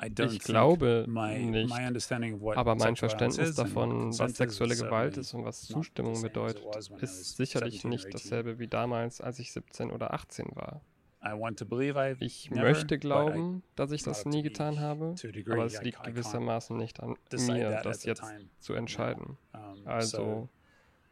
[0.00, 4.36] I don't Ich glaube my, nicht, my understanding of what aber mein Verständnis davon, was
[4.36, 6.64] sexuelle Gewalt ist und was Zustimmung bedeutet,
[7.00, 8.12] ist sicherlich 17 or nicht 18.
[8.12, 10.80] dasselbe wie damals, als ich 17 oder 18 war.
[11.20, 15.16] I want to believe I've Ich never, möchte glauben, dass ich das nie getan habe,
[15.50, 18.22] aber es I- liegt gewissermaßen nicht an mir, das jetzt
[18.60, 19.36] zu entscheiden.
[19.84, 20.48] Also,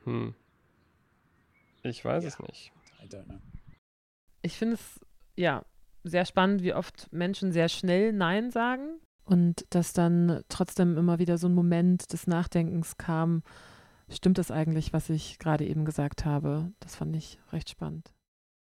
[0.05, 0.33] hm,
[1.83, 2.73] ich weiß es nicht.
[3.03, 3.41] I don't know.
[4.43, 5.01] Ich finde es
[5.35, 5.65] ja
[6.09, 9.01] sehr spannend, wie oft Menschen sehr schnell Nein sagen.
[9.25, 13.43] Und dass dann trotzdem immer wieder so ein Moment des Nachdenkens kam,
[14.09, 16.73] stimmt das eigentlich, was ich gerade eben gesagt habe?
[16.79, 18.13] Das fand ich recht spannend.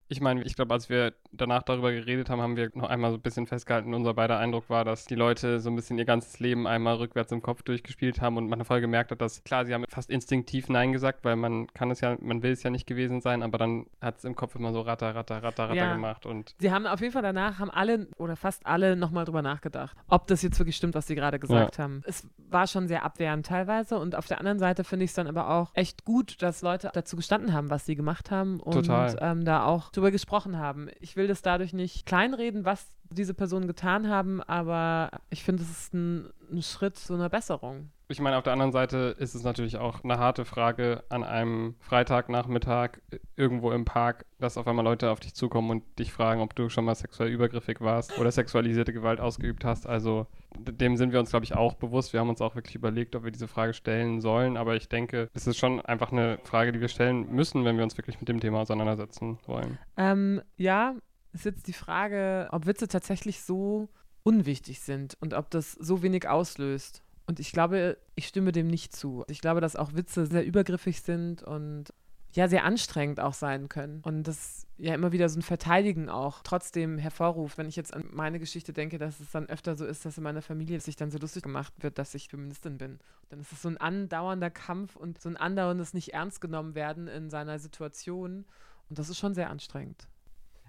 [0.08, 3.16] Ich meine, ich glaube, als wir danach darüber geredet haben, haben wir noch einmal so
[3.16, 3.94] ein bisschen festgehalten.
[3.94, 7.32] Unser beider Eindruck war, dass die Leute so ein bisschen ihr ganzes Leben einmal rückwärts
[7.32, 10.68] im Kopf durchgespielt haben und man voll gemerkt hat, dass klar, sie haben fast instinktiv
[10.68, 13.58] Nein gesagt, weil man kann es ja, man will es ja nicht gewesen sein, aber
[13.58, 15.92] dann hat es im Kopf immer so ratter, ratter, ratter, ratter Ja.
[15.92, 19.42] gemacht und Sie haben auf jeden Fall danach, haben alle oder fast alle nochmal drüber
[19.42, 21.84] nachgedacht, ob das jetzt wirklich stimmt, was Sie gerade gesagt Ja.
[21.84, 22.02] haben.
[22.06, 25.26] Es war schon sehr abwehrend teilweise und auf der anderen Seite finde ich es dann
[25.26, 28.88] aber auch echt gut, dass Leute dazu gestanden haben, was sie gemacht haben und
[29.20, 30.88] ähm, da auch drüber gesprochen haben.
[31.00, 35.70] Ich will das dadurch nicht kleinreden, was diese Personen getan haben, aber ich finde, es
[35.70, 37.90] ist ein, ein Schritt zu einer Besserung.
[38.08, 41.74] Ich meine, auf der anderen Seite ist es natürlich auch eine harte Frage an einem
[41.80, 42.98] Freitagnachmittag
[43.34, 46.68] irgendwo im Park, dass auf einmal Leute auf dich zukommen und dich fragen, ob du
[46.68, 49.86] schon mal sexuell übergriffig warst oder sexualisierte Gewalt ausgeübt hast.
[49.86, 50.26] Also
[50.58, 52.12] dem sind wir uns, glaube ich, auch bewusst.
[52.12, 54.58] Wir haben uns auch wirklich überlegt, ob wir diese Frage stellen sollen.
[54.58, 57.84] Aber ich denke, es ist schon einfach eine Frage, die wir stellen müssen, wenn wir
[57.84, 59.78] uns wirklich mit dem Thema auseinandersetzen wollen.
[59.96, 60.94] Ähm, ja,
[61.34, 63.88] ist jetzt die Frage, ob Witze tatsächlich so
[64.22, 67.02] unwichtig sind und ob das so wenig auslöst.
[67.26, 69.24] Und ich glaube, ich stimme dem nicht zu.
[69.28, 71.92] Ich glaube, dass auch Witze sehr übergriffig sind und
[72.32, 74.00] ja, sehr anstrengend auch sein können.
[74.02, 77.58] Und das ja immer wieder so ein Verteidigen auch trotzdem hervorruft.
[77.58, 80.24] Wenn ich jetzt an meine Geschichte denke, dass es dann öfter so ist, dass in
[80.24, 82.98] meiner Familie sich dann so lustig gemacht wird, dass ich Feministin bin.
[83.28, 87.06] Dann ist es so ein andauernder Kampf und so ein andauerndes nicht ernst genommen werden
[87.06, 88.44] in seiner Situation.
[88.90, 90.08] Und das ist schon sehr anstrengend.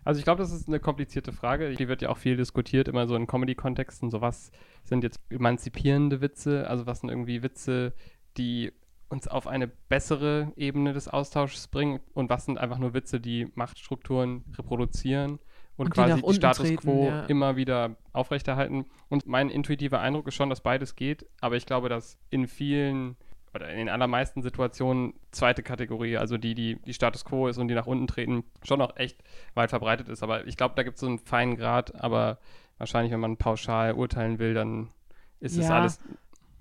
[0.06, 1.74] Also ich glaube, das ist eine komplizierte Frage.
[1.74, 4.12] Die wird ja auch viel diskutiert, immer so in Comedy-Kontexten.
[4.12, 4.52] So was
[4.84, 6.70] sind jetzt emanzipierende Witze?
[6.70, 7.94] Also was sind irgendwie Witze,
[8.38, 8.72] die
[9.10, 12.02] uns auf eine bessere Ebene des Austausches bringen?
[12.14, 15.40] Und was sind einfach nur Witze, die Machtstrukturen reproduzieren
[15.76, 17.26] und, Und quasi die Status treten, quo ja.
[17.26, 18.86] immer wieder aufrechterhalten?
[19.10, 21.26] Und mein intuitiver Eindruck ist schon, dass beides geht.
[21.42, 23.18] Aber ich glaube, dass in vielen
[23.56, 27.70] oder in den allermeisten Situationen zweite Kategorie, also die, die die Status quo ist und
[27.70, 29.18] die nach unten treten, schon auch echt
[29.54, 30.22] weit verbreitet ist.
[30.22, 32.38] Aber ich glaube, da gibt es so einen feinen Grad, aber
[32.78, 34.90] wahrscheinlich, wenn man pauschal urteilen will, dann
[35.40, 35.76] ist es Ja.
[35.80, 36.00] alles.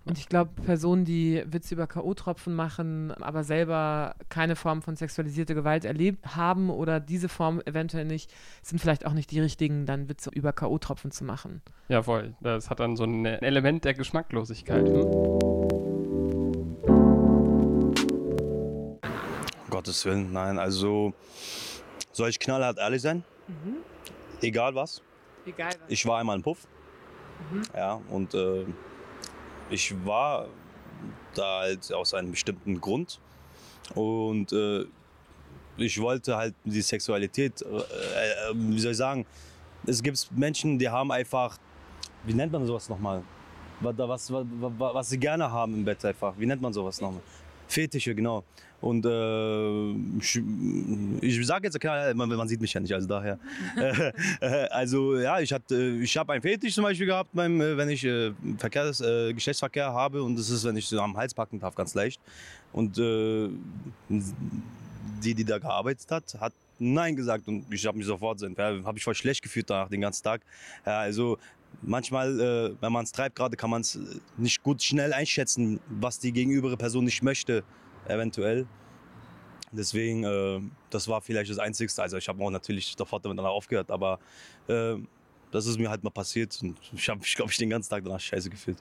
[0.06, 5.54] Und ich glaube, Personen, die Witze über K.O.-Tropfen machen, aber selber keine Form von sexualisierter
[5.54, 8.30] Gewalt erlebt haben oder diese Form eventuell nicht,
[8.60, 11.62] sind vielleicht auch nicht die richtigen, dann Witze über K.O.-Tropfen zu machen.
[11.88, 12.34] Ja, voll.
[12.42, 14.86] Das hat dann so ein Element der Geschmacklosigkeit.
[14.86, 15.93] Hm?
[19.84, 20.58] Gottes Willen, nein.
[20.58, 21.12] Also
[22.12, 23.22] soll ich knallhart ehrlich sein?
[24.40, 25.02] Egal was.
[25.44, 25.76] Egal was.
[25.88, 26.66] Ich war einmal im Puff.
[27.52, 27.62] Mhm.
[27.76, 28.64] Ja, und äh,
[29.68, 30.48] ich war
[31.34, 33.20] da halt aus einem bestimmten Grund.
[33.94, 34.86] Und äh,
[35.76, 39.26] ich wollte halt die Sexualität, äh, äh, wie soll ich sagen,
[39.86, 41.58] es gibt Menschen, die haben einfach,
[42.24, 43.22] wie nennt man sowas nochmal?
[43.80, 46.32] Was, was, was, was sie gerne haben im Bett einfach.
[46.38, 47.20] Wie nennt man sowas nochmal?
[47.68, 48.44] Fetische, genau.
[48.84, 50.42] Und äh, ich,
[51.22, 53.38] ich sage jetzt, klar, man, man sieht mich ja nicht, also daher.
[53.76, 57.76] Äh, äh, also ja, ich, hatte, ich habe einen Fetisch zum Beispiel gehabt, beim, äh,
[57.76, 61.32] wenn ich äh, Verkehrs, äh, Geschlechtsverkehr habe und das ist, wenn ich so am Hals
[61.32, 62.20] packen darf, ganz leicht.
[62.72, 63.48] Und äh,
[64.08, 68.98] die, die da gearbeitet hat, hat Nein gesagt und ich habe mich sofort, ja, habe
[68.98, 70.42] ich voll schlecht gefühlt danach den ganzen Tag.
[70.84, 71.38] Ja, also
[71.82, 73.98] manchmal, äh, wenn man es treibt gerade, kann man es
[74.36, 77.64] nicht gut schnell einschätzen, was die gegenübere Person nicht möchte,
[78.06, 78.66] eventuell.
[79.72, 80.60] Deswegen, äh,
[80.90, 82.02] das war vielleicht das Einzigste.
[82.02, 84.18] Also ich habe auch natürlich sofort damit aufgehört, aber
[84.68, 84.96] äh,
[85.50, 88.04] das ist mir halt mal passiert und ich habe mich, glaube ich, den ganzen Tag
[88.04, 88.78] danach scheiße gefühlt.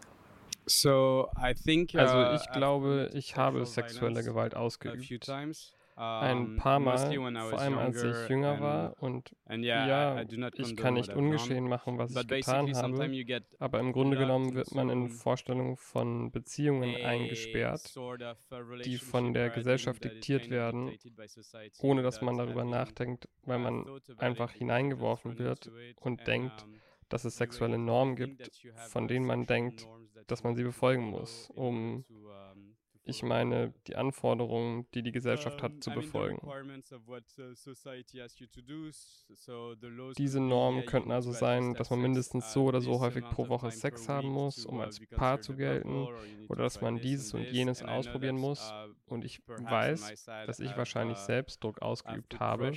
[0.66, 1.94] So I think.
[1.96, 5.28] Also uh, ich glaube, ich habe sexuelle Gewalt a few ausgeübt.
[5.96, 6.98] Ein paar Mal,
[7.50, 8.96] vor allem als ich jünger war.
[9.02, 10.22] Und ja,
[10.54, 13.42] ich kann nicht ungeschehen machen, was ich getan habe.
[13.60, 17.96] Aber im Grunde genommen wird man in Vorstellungen von Beziehungen eingesperrt,
[18.86, 20.92] die von der Gesellschaft diktiert werden,
[21.80, 23.86] ohne dass man darüber nachdenkt, weil uh, man
[24.18, 25.72] einfach hineingeworfen wird
[26.02, 26.66] und denkt,
[27.10, 28.50] dass es sexuelle Normen gibt,
[28.90, 29.88] von denen man denkt,
[30.28, 32.06] dass man sie befolgen muss, um,
[33.06, 36.40] ich meine, die Anforderungen, die die Gesellschaft hat, zu befolgen.
[39.48, 43.72] uh, Diese Normen könnten also sein, dass man mindestens so oder so häufig pro Woche
[43.72, 46.08] Sex haben muss, um uh, als Paar zu gelten,
[46.48, 48.72] oder dass man dieses und jenes ausprobieren muss.
[49.06, 52.72] Und ich weiß, dass ich wahrscheinlich uh, selbst Druck ausgeübt habe.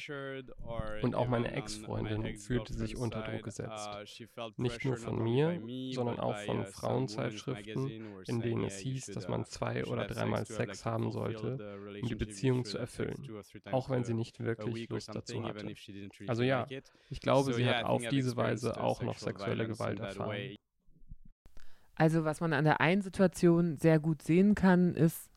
[1.02, 3.88] Und auch meine Ex-Freundin fühlte sich unter Druck gesetzt.
[3.88, 5.60] uh, felt Nicht nur von mir,
[5.92, 10.84] sondern auch von uh, Frauenzeitschriften, in denen es hieß, dass man zwei oder dreimal sex
[10.84, 13.28] haben sollte, um die Beziehung zu erfüllen,
[13.70, 15.72] auch wenn sie nicht wirklich Lust dazu hatte.
[16.26, 16.66] Also ja,
[17.08, 20.56] ich glaube, sie hat auf diese Weise auch noch sexuelle Gewalt erfahren.
[21.96, 25.30] Also was man an der einen Situation sehr gut sehen kann, ist,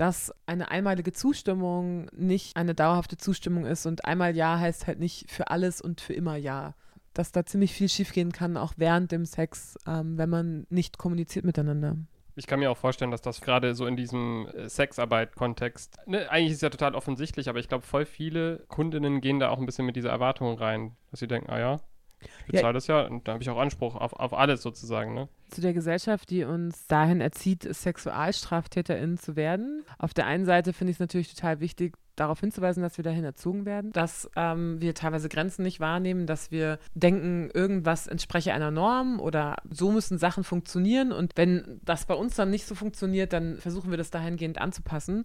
[0.00, 5.30] dass eine einmalige Zustimmung nicht eine dauerhafte Zustimmung ist und einmal Ja heißt halt nicht
[5.30, 6.74] für alles und für immer Ja.
[7.12, 11.44] Dass da ziemlich viel schiefgehen kann, auch während dem Sex, ähm, wenn man nicht kommuniziert
[11.44, 11.96] miteinander.
[12.36, 16.52] Ich kann mir auch vorstellen, dass das gerade so in diesem äh, Sexarbeit-Kontext, ne, eigentlich
[16.52, 19.66] ist es ja total offensichtlich, aber ich glaube, voll viele Kundinnen gehen da auch ein
[19.66, 21.80] bisschen mit dieser Erwartung rein, dass sie denken, ah ja,
[22.20, 22.72] ich bezahle Ja.
[22.72, 25.28] das ja und da habe ich auch Anspruch auf, auf alles sozusagen, ne?
[25.50, 29.84] zu der Gesellschaft, die uns dahin erzieht, SexualstraftäterInnen zu werden.
[29.98, 33.24] Auf der einen Seite finde ich es natürlich total wichtig, darauf hinzuweisen, dass wir dahin
[33.24, 38.70] erzogen werden, dass ähm, wir teilweise Grenzen nicht wahrnehmen, dass wir denken, irgendwas entspreche einer
[38.70, 43.32] Norm oder so müssen Sachen funktionieren und wenn das bei uns dann nicht so funktioniert,
[43.32, 45.24] dann versuchen wir das dahingehend anzupassen.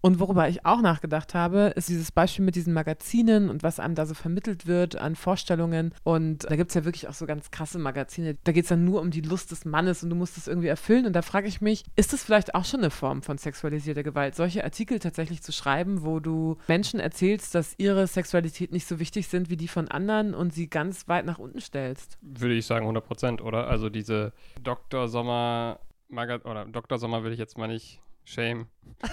[0.00, 3.94] Und worüber ich auch nachgedacht habe, ist dieses Beispiel mit diesen Magazinen und was einem
[3.94, 5.94] da so vermittelt wird an Vorstellungen.
[6.04, 8.36] Und da gibt es ja wirklich auch so ganz krasse Magazine.
[8.44, 10.68] Da geht es dann nur um die Lust des Mannes und du musst es irgendwie
[10.68, 11.06] erfüllen.
[11.06, 14.34] Und da frage ich mich, ist das vielleicht auch schon eine Form von sexualisierter Gewalt,
[14.34, 19.28] solche Artikel tatsächlich zu schreiben, wo du Menschen erzählst, dass ihre Sexualität nicht so wichtig
[19.28, 22.18] sind wie die von anderen und sie ganz weit nach unten stellst?
[22.22, 23.66] Würde ich sagen 100 Prozent, oder?
[23.66, 24.32] Also diese
[24.62, 25.08] Dr.
[25.08, 26.98] Sommer, Maga oder Dr.
[26.98, 28.66] Sommer will ich jetzt mal nicht shame.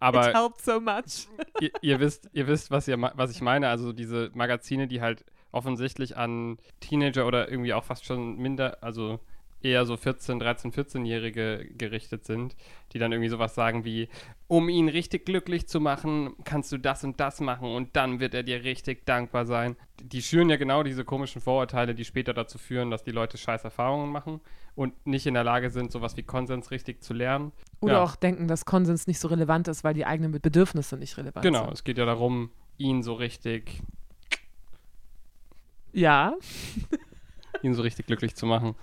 [0.00, 1.26] Aber It helped so much.
[1.60, 3.68] ihr, ihr wisst, ihr wisst, was, ihr, was ich meine.
[3.68, 9.20] Also diese Magazine, die halt offensichtlich an Teenager oder irgendwie auch fast schon minder, also
[9.60, 12.54] eher so 14, 13, 14-Jährige gerichtet sind,
[12.92, 14.08] die dann irgendwie sowas sagen wie,
[14.46, 18.34] um ihn richtig glücklich zu machen, kannst du das und das machen und dann wird
[18.34, 19.76] er dir richtig dankbar sein.
[20.00, 23.64] Die schüren ja genau diese komischen Vorurteile, die später dazu führen, dass die Leute scheiß
[23.64, 24.40] Erfahrungen machen
[24.76, 27.50] und nicht in der Lage sind, sowas wie Konsens richtig zu lernen.
[27.80, 28.02] Oder Ja.
[28.04, 31.64] auch denken, dass Konsens nicht so relevant ist, weil die eigenen Bedürfnisse nicht relevant Genau,
[31.64, 31.72] sind.
[31.74, 33.80] es geht ja darum, ihn so richtig,
[35.92, 36.34] Ja.
[37.62, 38.76] ihn so richtig glücklich zu machen.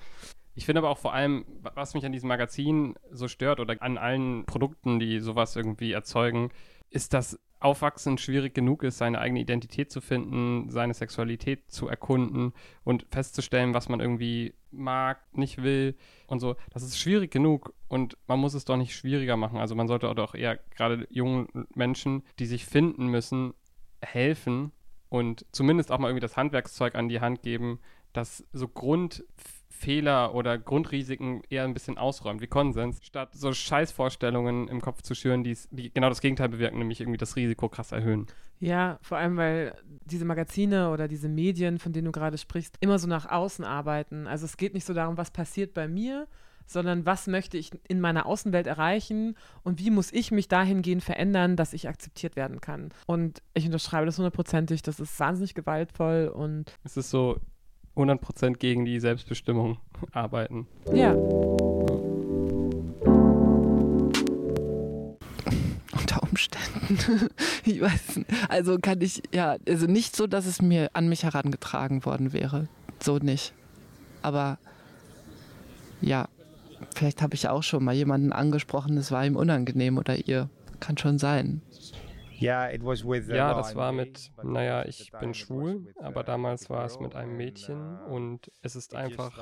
[0.55, 3.75] Ich finde aber auch vor allem, wa- was mich an diesem Magazin so stört oder
[3.81, 6.49] an allen Produkten, die sowas irgendwie erzeugen,
[6.89, 12.53] ist, dass Aufwachsen schwierig genug ist, seine eigene Identität zu finden, seine Sexualität zu erkunden
[12.83, 15.95] und festzustellen, was man irgendwie mag, nicht will
[16.27, 16.55] und so.
[16.71, 19.57] Das ist schwierig genug und man muss es doch nicht schwieriger machen.
[19.57, 23.53] Also man sollte doch eher gerade jungen Menschen, die sich finden müssen,
[24.01, 24.71] helfen
[25.09, 27.79] und zumindest auch mal irgendwie das Handwerkszeug an die Hand geben,
[28.13, 28.67] das so
[29.75, 35.15] Grundfehler oder Grundrisiken eher ein bisschen ausräumt, wie Konsens, statt so Scheißvorstellungen im Kopf zu
[35.15, 38.27] schüren, die's- die genau das Gegenteil bewirken, nämlich irgendwie das Risiko krass erhöhen.
[38.59, 42.99] Ja, vor allem, weil diese Magazine oder diese Medien, von denen du gerade sprichst, immer
[42.99, 44.27] so nach außen arbeiten.
[44.27, 46.27] Also es geht nicht so darum, was passiert bei mir,
[46.65, 51.57] sondern was möchte ich in meiner Außenwelt erreichen und wie muss ich mich dahingehend verändern,
[51.57, 52.89] dass ich akzeptiert werden kann.
[53.05, 57.39] Und ich unterschreibe das hundertprozentig, das ist wahnsinnig gewaltvoll und Es ist so
[57.95, 59.77] 100% gegen die Selbstbestimmung
[60.11, 60.67] arbeiten.
[60.93, 61.15] ja.
[65.97, 67.29] unter Umständen.
[67.65, 68.29] ich weiß nicht.
[68.49, 72.67] Also kann ich, ja, also nicht so, dass es mir an mich herangetragen worden wäre.
[73.01, 73.53] So nicht.
[74.21, 74.57] Aber
[76.01, 76.27] ja,
[76.95, 80.49] vielleicht habe ich auch schon mal jemanden angesprochen, es war ihm unangenehm oder ihr.
[80.79, 81.61] Kann schon sein.
[82.39, 87.99] Ja, das war mit, naja, ich bin schwul, aber damals war es mit einem Mädchen
[88.01, 89.41] und es ist einfach,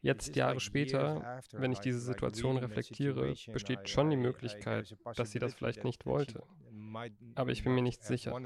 [0.00, 5.54] jetzt Jahre später, wenn ich diese Situation reflektiere, besteht schon die Möglichkeit, dass sie das
[5.54, 6.42] vielleicht nicht wollte.
[7.34, 8.38] Aber ich bin mir nicht sicher.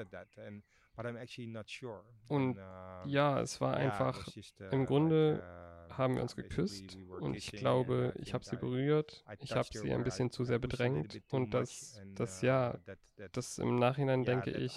[2.29, 2.57] Und
[3.07, 4.27] ja, es war einfach,
[4.71, 5.43] im Grunde
[5.91, 10.05] haben wir uns geküsst und ich glaube, ich habe sie berührt, ich habe sie ein
[10.05, 12.79] bisschen zu sehr bedrängt und das, das ja,
[13.33, 14.77] das im Nachhinein denke ich,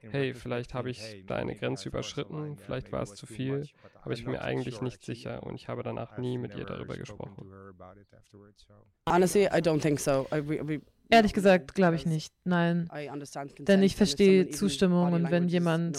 [0.00, 3.68] hey, vielleicht habe ich da eine Grenze überschritten, vielleicht war es zu viel,
[4.02, 6.96] aber ich bin mir eigentlich nicht sicher und ich habe danach nie mit ihr darüber
[6.96, 7.50] gesprochen.
[9.08, 10.26] Honestly, I don't think so.
[10.30, 10.80] I, re- re-
[11.10, 12.32] Ehrlich gesagt, glaube ich nicht.
[12.44, 12.88] Nein.
[13.58, 15.98] Denn ich verstehe Zustimmung und wenn jemand,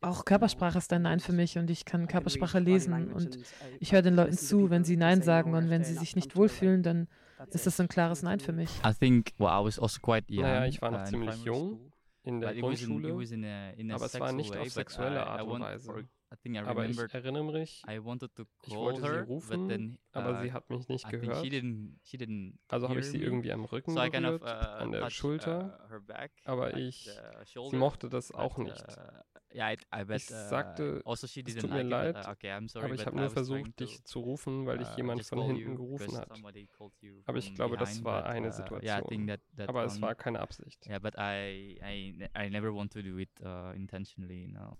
[0.00, 3.38] auch Körpersprache ist ein Nein für mich und ich kann Körpersprache lesen und and
[3.80, 6.82] ich höre den Leuten zu, wenn sie Nein sagen und wenn sie sich nicht wohlfühlen,
[6.82, 7.08] dann
[7.50, 8.70] ist das ein klares Nein für mich.
[8.84, 10.42] I think well, I was also quite young.
[10.42, 11.92] Naja, ich war noch uh, ziemlich jung
[12.24, 16.08] in der Grundschule, aber es war nicht auf but sexuelle Art und Weise.
[16.30, 19.20] I think I Aber ich erinnere mich, I wanted to ich call wollte sie her,
[19.20, 21.42] but rufen, then, aber uh, sie hat mich nicht I gehört.
[21.42, 24.42] She didn't, she didn't Also habe ich sie irgendwie am Rücken so kind of, berührt,
[24.42, 27.10] uh, an der Schulter, uh, back, aber ich, the
[27.44, 28.88] sie shoulder, mochte das auch but, nicht.
[28.88, 31.90] uh, yeah, I, I bet, Ich uh, sagte, also she es tut mir like it,
[31.90, 34.90] leid, but, uh, okay, sorry, aber ich habe nur versucht, dich zu rufen, weil dich
[34.90, 36.28] uh, jemand von hinten you gerufen hat.
[37.00, 38.86] you Aber ich glaube, das war eine uh, Situation.
[38.86, 40.86] Yeah, I think that, that aber es war keine Absicht.
[40.86, 44.76] Yeah, but I, I, I never want to do it uh, intentionally, no.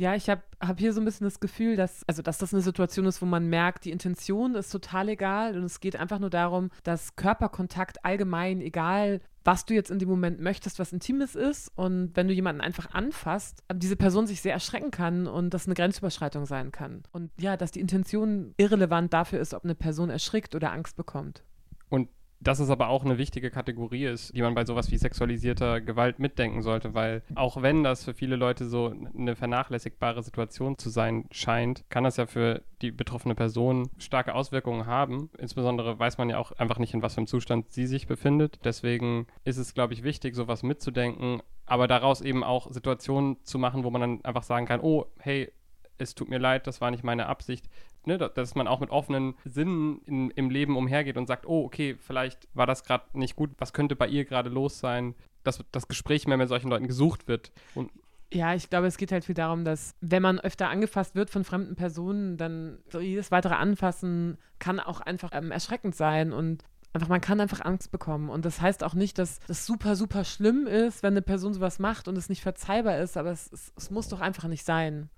[0.00, 2.62] Ja, ich habe hab hier so ein bisschen das Gefühl, dass, also dass das eine
[2.62, 6.30] Situation ist, wo man merkt, die Intention ist total egal und es geht einfach nur
[6.30, 11.70] darum, dass Körperkontakt allgemein, egal was du jetzt in dem Moment möchtest, was Intimes ist
[11.76, 15.74] und wenn du jemanden einfach anfasst, diese Person sich sehr erschrecken kann und das eine
[15.74, 17.02] Grenzüberschreitung sein kann.
[17.12, 21.44] Und ja, dass die Intention irrelevant dafür ist, ob eine Person erschrickt oder Angst bekommt.
[21.90, 22.08] Und
[22.40, 26.18] dass es aber auch eine wichtige Kategorie ist, die man bei sowas wie sexualisierter Gewalt
[26.18, 31.26] mitdenken sollte, weil auch wenn das für viele Leute so eine vernachlässigbare Situation zu sein
[31.30, 35.30] scheint, kann das ja für die betroffene Person starke Auswirkungen haben.
[35.38, 38.60] Insbesondere weiß man ja auch einfach nicht, in was für einem Zustand sie sich befindet.
[38.64, 43.84] Deswegen ist es, glaube ich, wichtig, sowas mitzudenken, aber daraus eben auch Situationen zu machen,
[43.84, 45.52] wo man dann einfach sagen kann, oh, hey,
[45.98, 47.68] es tut mir leid, das war nicht meine Absicht
[48.06, 51.96] ne, dass man auch mit offenen Sinnen in, im Leben umhergeht und sagt, oh, okay,
[51.98, 55.88] vielleicht war das gerade nicht gut, was könnte bei ihr gerade los sein, dass das
[55.88, 57.52] Gespräch mehr mit solchen Leuten gesucht wird.
[57.74, 57.90] Und
[58.32, 61.42] ja, ich glaube, es geht halt viel darum, dass wenn man öfter angefasst wird von
[61.42, 67.08] fremden Personen, dann so jedes weitere Anfassen kann auch einfach ähm, erschreckend sein und einfach,
[67.08, 68.28] man kann einfach Angst bekommen.
[68.28, 71.80] Und das heißt auch nicht, dass das super, super schlimm ist, wenn eine Person sowas
[71.80, 75.10] macht und es nicht verzeihbar ist, aber es, es, es muss doch einfach nicht sein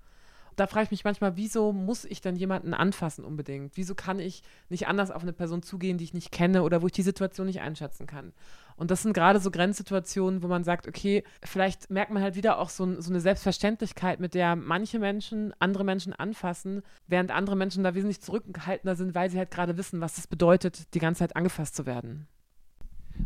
[0.55, 3.75] da frage ich mich manchmal, wieso muss ich dann jemanden anfassen unbedingt?
[3.75, 6.87] Wieso kann ich nicht anders auf eine Person zugehen, die ich nicht kenne oder wo
[6.87, 8.33] ich die Situation nicht einschätzen kann?
[8.75, 12.57] Und das sind gerade so Grenzsituationen, wo man sagt, okay, vielleicht merkt man halt wieder
[12.57, 17.83] auch so, so eine Selbstverständlichkeit, mit der manche Menschen andere Menschen anfassen, während andere Menschen
[17.83, 21.35] da wesentlich zurückgehaltener sind, weil sie halt gerade wissen, was es bedeutet, die ganze Zeit
[21.35, 22.27] angefasst zu werden.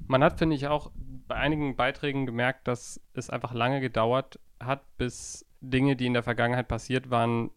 [0.07, 0.91] Man hat, finde ich, auch
[1.28, 6.23] bei einigen Beiträgen gemerkt, dass es einfach lange gedauert hat, bis Dinge, die in der
[6.23, 7.51] Vergangenheit passiert waren,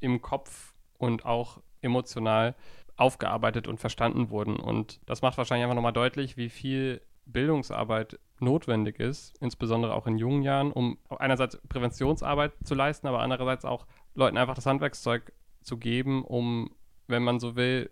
[0.00, 2.54] im Kopf und auch emotional
[2.96, 4.56] aufgearbeitet und verstanden wurden.
[4.56, 10.18] Und das macht wahrscheinlich einfach nochmal deutlich, wie viel Bildungsarbeit notwendig ist, insbesondere auch in
[10.18, 15.32] jungen Jahren, um einerseits Präventionsarbeit zu leisten, aber andererseits auch Leuten einfach das Handwerkszeug
[15.62, 16.70] zu geben, um,
[17.06, 17.90] wenn man so will,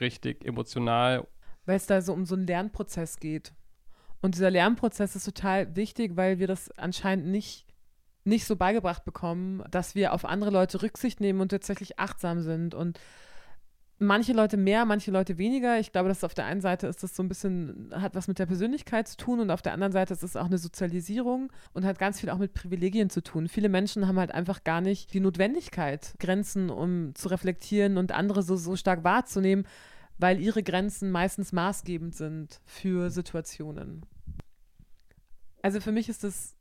[0.00, 1.26] richtig emotional.
[1.64, 3.52] Weil es da so um so einen Lernprozess geht.
[4.20, 7.65] Und dieser Lernprozess ist total wichtig, weil wir das anscheinend nicht
[8.26, 12.74] nicht so beigebracht bekommen, dass wir auf andere Leute Rücksicht nehmen und tatsächlich achtsam sind.
[12.74, 12.98] Und
[13.98, 15.78] manche Leute mehr, manche Leute weniger.
[15.78, 18.38] Ich glaube, dass auf der einen Seite ist das so ein bisschen, hat was mit
[18.38, 21.84] der Persönlichkeit zu tun und auf der anderen Seite ist es auch eine Sozialisierung und
[21.84, 23.48] hat ganz viel auch mit Privilegien zu tun.
[23.48, 28.42] Viele Menschen haben halt einfach gar nicht die Notwendigkeit, Grenzen um zu reflektieren und andere
[28.42, 29.66] so, so stark wahrzunehmen,
[30.18, 34.04] weil ihre Grenzen meistens maßgebend sind für Situationen.
[35.62, 36.54] Also für mich ist das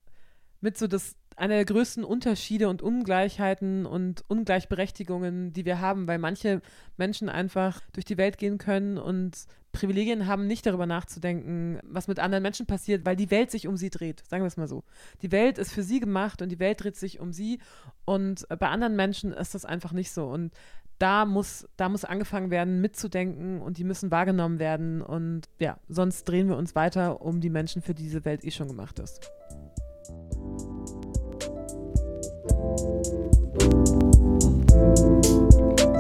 [0.62, 6.18] mit so das einer der größten Unterschiede und Ungleichheiten und Ungleichberechtigungen, die wir haben, weil
[6.18, 6.62] manche
[6.98, 12.20] Menschen einfach durch die Welt gehen können und Privilegien haben, nicht darüber nachzudenken, was mit
[12.20, 14.24] anderen Menschen passiert, weil die Welt sich um sie dreht.
[14.26, 14.84] Sagen wir es mal so.
[15.22, 17.60] Die Welt ist für sie gemacht und die Welt dreht sich um sie.
[18.06, 20.28] Und bei anderen Menschen ist das einfach nicht so.
[20.28, 20.54] Und
[20.98, 25.02] da muss, da muss angefangen werden, mitzudenken und die müssen wahrgenommen werden.
[25.02, 28.52] Und ja, sonst drehen wir uns weiter um die Menschen, für die diese Welt eh
[28.52, 29.30] schon gemacht ist.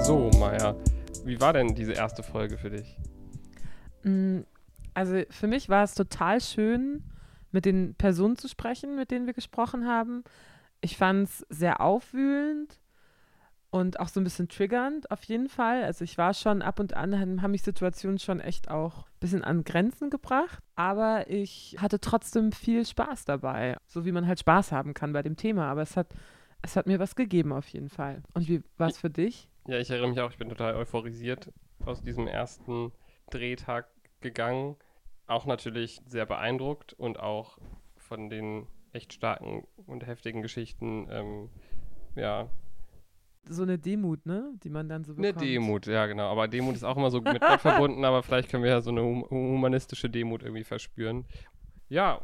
[0.03, 0.75] So, Maja,
[1.23, 2.97] wie war denn diese erste Folge für dich?
[4.03, 4.41] Mm,
[4.93, 7.03] also für mich war es total schön,
[7.51, 10.23] mit den Personen zu sprechen, mit denen wir gesprochen haben.
[10.81, 12.79] Ich fand es sehr aufwühlend
[13.71, 15.83] und auch so ein bisschen triggernd auf jeden Fall.
[15.83, 19.43] Also ich war schon ab und an, haben mich Situationen schon echt auch ein bisschen
[19.43, 24.71] an Grenzen gebracht, aber ich hatte trotzdem viel Spaß dabei, so wie man halt Spaß
[24.71, 25.69] haben kann bei dem Thema.
[25.69, 26.07] Aber es hat,
[26.65, 28.23] es hat mir was gegeben auf jeden Fall.
[28.33, 29.49] Und wie war es für dich?
[29.67, 31.51] Ja, ich erinnere mich auch, ich bin total euphorisiert
[31.85, 32.91] aus diesem ersten
[33.29, 33.87] Drehtag
[34.21, 34.75] gegangen.
[35.27, 37.57] Auch natürlich sehr beeindruckt und auch
[37.97, 41.49] von den echt starken und heftigen Geschichten, ähm,
[42.15, 42.49] ja.
[43.47, 44.53] So eine Demut, ne?
[44.63, 45.37] Die man dann so bekommt.
[45.37, 46.31] Eine Demut, ja, genau.
[46.31, 48.89] Aber Demut ist auch immer so mit Gott verbunden, aber vielleicht können wir ja so
[48.89, 51.25] eine hum humanistische Demut irgendwie verspüren.
[51.89, 52.21] Ja,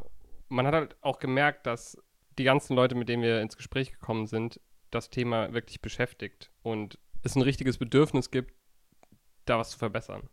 [0.50, 1.98] man hat halt auch gemerkt, dass
[2.38, 4.60] die ganzen Leute, mit denen wir ins Gespräch gekommen sind,
[4.90, 8.54] das Thema wirklich beschäftigt und es ein richtiges Bedürfnis gibt,
[9.46, 10.30] da was zu verbessern.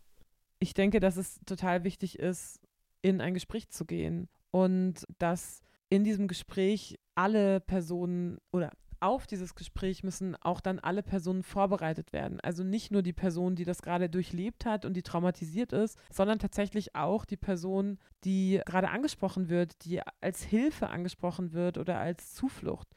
[0.59, 2.61] Ich denke, dass es total wichtig ist,
[3.03, 9.55] in ein Gespräch zu gehen und dass in diesem Gespräch alle Personen oder auf dieses
[9.55, 12.41] Gespräch müssen auch dann alle Personen vorbereitet werden.
[12.41, 16.39] Also nicht nur die Person, die das gerade durchlebt hat und die traumatisiert ist, sondern
[16.39, 22.35] tatsächlich auch die Person, die gerade angesprochen wird, die als Hilfe angesprochen wird oder als
[22.35, 22.89] Zuflucht.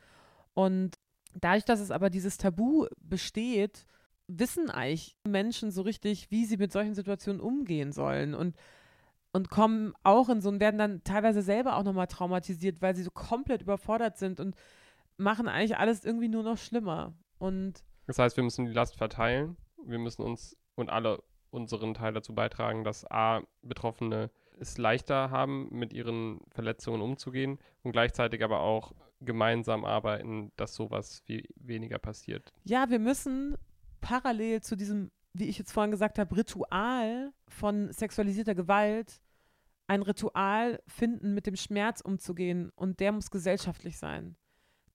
[0.53, 0.97] Und
[1.33, 3.85] Dadurch, dass es aber dieses Tabu besteht,
[4.27, 8.55] wissen eigentlich Menschen so richtig, wie sie mit solchen Situationen umgehen sollen und,
[9.31, 13.03] und kommen auch in so und werden dann teilweise selber auch nochmal traumatisiert, weil sie
[13.03, 14.55] so komplett überfordert sind und
[15.21, 17.13] machen eigentlich alles irgendwie nur noch schlimmer.
[17.37, 19.57] Und das heißt, wir müssen die Last verteilen.
[19.85, 25.69] Wir müssen uns und alle unseren Teil dazu beitragen, dass A, Betroffene es leichter haben,
[25.71, 32.53] mit ihren Verletzungen umzugehen und gleichzeitig aber auch gemeinsam arbeiten, dass sowas viel weniger passiert.
[32.63, 33.57] Ja, wir müssen
[34.01, 39.21] parallel zu diesem, wie ich jetzt vorhin gesagt habe, Ritual von sexualisierter Gewalt
[39.87, 44.37] ein Ritual finden, mit dem Schmerz umzugehen und der muss gesellschaftlich sein.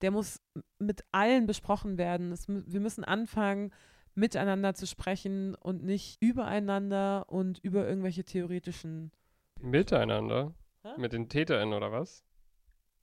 [0.02, 0.40] Der muss
[0.78, 2.32] mit allen besprochen werden.
[2.32, 3.72] Es, wir müssen anfangen,
[4.14, 9.12] miteinander zu sprechen und nicht übereinander und über irgendwelche theoretischen.
[9.60, 10.54] Miteinander?
[10.82, 10.90] Hä?
[10.96, 12.24] Mit den TäterInnen oder was?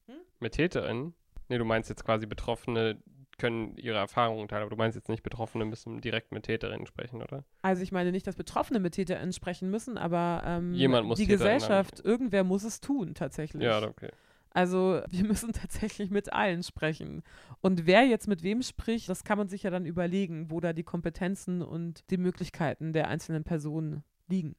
[0.07, 0.15] Hm?
[0.39, 1.13] Mit TäterInnen?
[1.49, 3.01] Nee, du meinst jetzt quasi Betroffene
[3.37, 7.21] können ihre Erfahrungen teilen, aber du meinst jetzt nicht, Betroffene müssen direkt mit TäterInnen sprechen,
[7.21, 7.43] oder?
[7.61, 11.27] Also ich meine nicht, dass Betroffene mit TäterInnen sprechen müssen, aber ähm, Jemand muss die
[11.27, 13.63] Gesellschaft, irgendwer muss es tun, tatsächlich.
[13.63, 14.11] Ja, okay.
[14.53, 17.23] Also wir müssen tatsächlich mit allen sprechen.
[17.61, 20.73] Und wer jetzt mit wem spricht, das kann man sich ja dann überlegen, wo da
[20.73, 24.55] die Kompetenzen und die Möglichkeiten der einzelnen Personen liegen.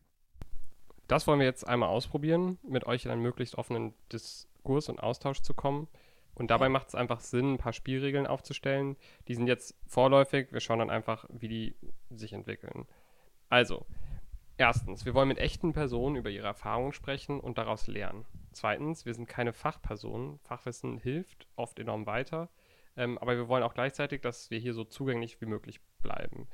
[1.06, 5.42] Das wollen wir jetzt einmal ausprobieren, mit euch in einen möglichst offenen Diskurs und Austausch
[5.42, 5.86] zu kommen.
[6.34, 8.96] Und dabei macht es einfach Sinn, ein paar Spielregeln aufzustellen.
[9.28, 10.48] Die sind jetzt vorläufig.
[10.50, 11.76] Wir schauen dann einfach, wie die
[12.10, 12.86] sich entwickeln.
[13.48, 13.86] Also,
[14.56, 18.24] erstens, wir wollen mit echten Personen über ihre Erfahrungen sprechen und daraus lernen.
[18.52, 20.38] Zweitens, wir sind keine Fachpersonen.
[20.40, 22.48] Fachwissen hilft oft enorm weiter.
[22.96, 26.46] Ähm, aber wir wollen auch gleichzeitig, dass wir hier so zugänglich wie möglich bleiben.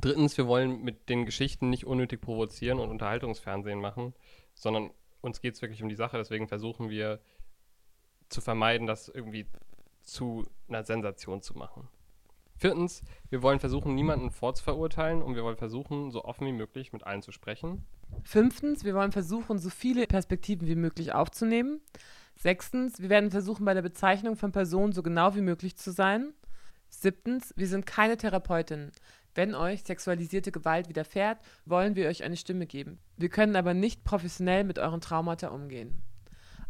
[0.00, 4.14] Drittens, wir wollen mit den Geschichten nicht unnötig provozieren und Unterhaltungsfernsehen machen,
[4.54, 4.90] sondern
[5.20, 6.16] uns geht es wirklich um die Sache.
[6.16, 7.20] Deswegen versuchen wir
[8.28, 9.46] zu vermeiden, das irgendwie
[10.02, 11.88] zu einer Sensation zu machen.
[12.62, 17.04] Viertens, wir wollen versuchen, niemanden vorzuverurteilen und wir wollen versuchen, so offen wie möglich mit
[17.04, 17.84] allen zu sprechen.
[18.22, 21.80] Fünftens, wir wollen versuchen, so viele Perspektiven wie möglich aufzunehmen.
[22.36, 26.34] Sechstens, wir werden versuchen, bei der Bezeichnung von Personen so genau wie möglich zu sein.
[26.88, 28.92] Siebtens, wir sind keine Therapeutin.
[29.34, 33.00] Wenn euch sexualisierte Gewalt widerfährt, wollen wir euch eine Stimme geben.
[33.16, 36.00] Wir können aber nicht professionell mit euren Traumata umgehen.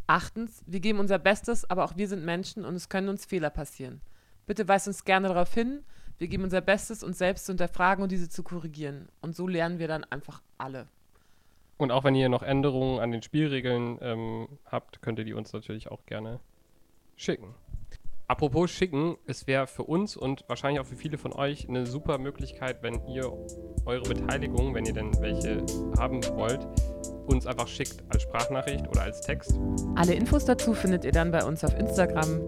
[0.06, 3.50] Achtens, wir geben unser Bestes, aber auch wir sind Menschen und es können uns Fehler
[3.50, 4.00] passieren.
[4.46, 5.84] Bitte weist uns gerne darauf hin.
[6.18, 9.08] Wir geben unser Bestes, uns selbst zu hinterfragen und diese zu korrigieren.
[9.20, 10.88] Und so lernen wir dann einfach alle.
[11.78, 15.52] Und auch wenn ihr noch Änderungen an den Spielregeln ähm, habt, könnt ihr die uns
[15.52, 16.38] natürlich auch gerne
[17.16, 17.54] schicken.
[18.28, 22.18] Apropos schicken, es wäre für uns und wahrscheinlich auch für viele von euch eine super
[22.18, 23.30] Möglichkeit, wenn ihr
[23.84, 25.66] eure Beteiligung, wenn ihr denn welche
[25.98, 26.66] haben wollt,
[27.26, 29.58] uns einfach schickt als Sprachnachricht oder als Text.
[29.96, 32.40] Alle Infos dazu findet ihr dann bei uns auf Instagram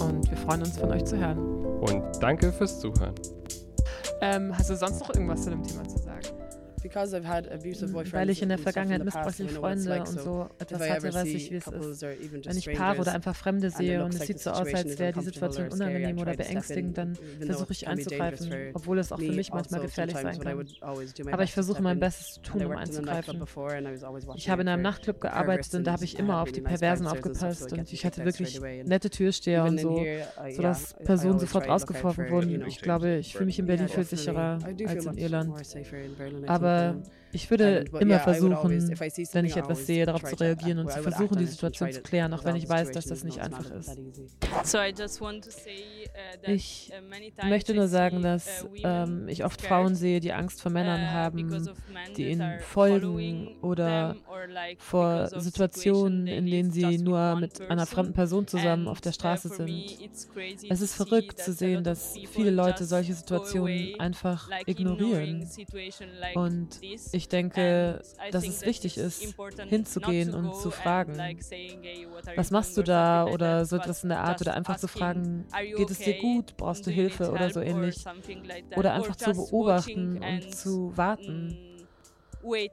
[0.00, 1.38] und wir freuen uns von euch zu hören.
[1.80, 3.14] Und danke fürs Zuhören.
[4.20, 6.33] Ähm, hast du sonst noch irgendwas zu dem Thema zu sagen?
[6.84, 11.66] Weil ich in der Vergangenheit missbräuchliche Freunde und so etwas hatte, weiß ich, wie es
[11.66, 12.02] ist.
[12.02, 15.24] Wenn ich Paare oder einfach Fremde sehe und es sieht so aus, als wäre die
[15.24, 19.88] Situation unangenehm oder beängstigend, dann versuche ich einzugreifen, obwohl es auch für mich manchmal also
[19.88, 20.66] gefährlich sein kann.
[21.32, 23.42] Aber ich versuche mein Bestes zu tun, um einzugreifen.
[24.36, 27.72] Ich habe in einem Nachtclub gearbeitet und da habe ich immer auf die Perversen aufgepasst
[27.72, 30.04] und ich hatte wirklich nette Türsteher und so,
[30.50, 32.64] sodass Personen sofort rausgeworfen wurden.
[32.66, 35.54] Ich glaube, ich fühle mich in Berlin viel sicherer als in Irland.
[36.46, 36.92] Aber uh,
[37.34, 38.70] ich würde immer versuchen,
[39.32, 42.44] wenn ich etwas sehe, darauf zu reagieren und zu versuchen, die Situation zu klären, auch
[42.44, 43.98] wenn ich weiß, dass das nicht einfach ist.
[46.46, 50.62] Uh, ich uh, möchte nur sagen, dass uh, ähm, ich oft Frauen sehe, die Angst
[50.62, 51.68] vor Männern haben,
[52.16, 54.16] die ihnen folgen oder
[54.78, 59.70] vor Situationen, in denen sie nur mit einer fremden Person zusammen auf der Straße sind.
[60.68, 65.48] Es ist verrückt zu sehen, dass viele Leute solche Situationen einfach ignorieren.
[66.34, 66.80] Und
[67.12, 69.34] ich denke, dass es wichtig ist,
[69.68, 71.38] hinzugehen und zu fragen,
[72.36, 75.46] was machst du da oder so etwas in der Art oder einfach zu fragen,
[75.76, 78.04] geht es dir gut, brauchst du Hilfe oder so ähnlich.
[78.76, 81.74] Oder einfach zu beobachten und zu warten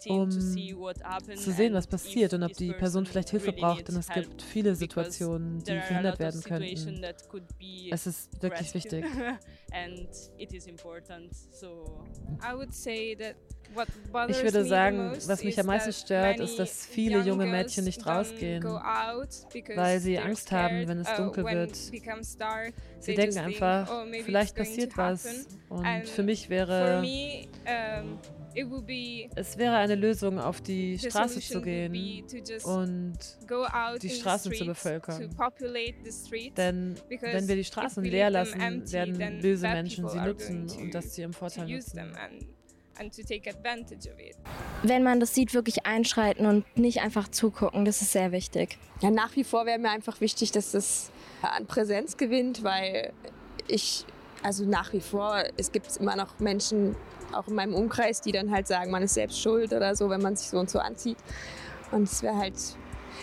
[0.07, 3.87] um zu sehen, was passiert und ob die Person vielleicht Hilfe braucht.
[3.87, 7.05] Denn es gibt viele Situationen, die verhindert werden könnten.
[7.89, 9.05] Es ist wirklich wichtig.
[14.27, 18.63] Ich würde sagen, was mich am meisten stört, ist, dass viele junge Mädchen nicht rausgehen,
[18.63, 21.75] weil sie Angst haben, wenn es uh, dunkel wird.
[21.75, 25.47] Sie denken einfach, oh, vielleicht passiert was.
[25.69, 27.03] Und für mich wäre
[29.35, 32.25] es wäre eine Lösung, auf die Straße zu gehen
[32.65, 33.17] und
[34.01, 35.29] die Straßen zu bevölkern.
[36.57, 41.21] Denn wenn wir die Straßen leer lassen, werden böse Menschen sie nutzen und das zu
[41.21, 42.13] ihrem Vorteil nutzen.
[44.83, 48.77] Wenn man das sieht, wirklich einschreiten und nicht einfach zugucken, das ist sehr wichtig.
[49.01, 51.11] Ja, nach wie vor wäre mir einfach wichtig, dass das
[51.41, 53.13] an Präsenz gewinnt, weil
[53.67, 54.05] ich,
[54.43, 56.95] also nach wie vor, es gibt immer noch Menschen,
[57.33, 60.21] auch in meinem Umkreis, die dann halt sagen, man ist selbst schuld oder so, wenn
[60.21, 61.17] man sich so und so anzieht.
[61.91, 62.55] Und es wäre halt,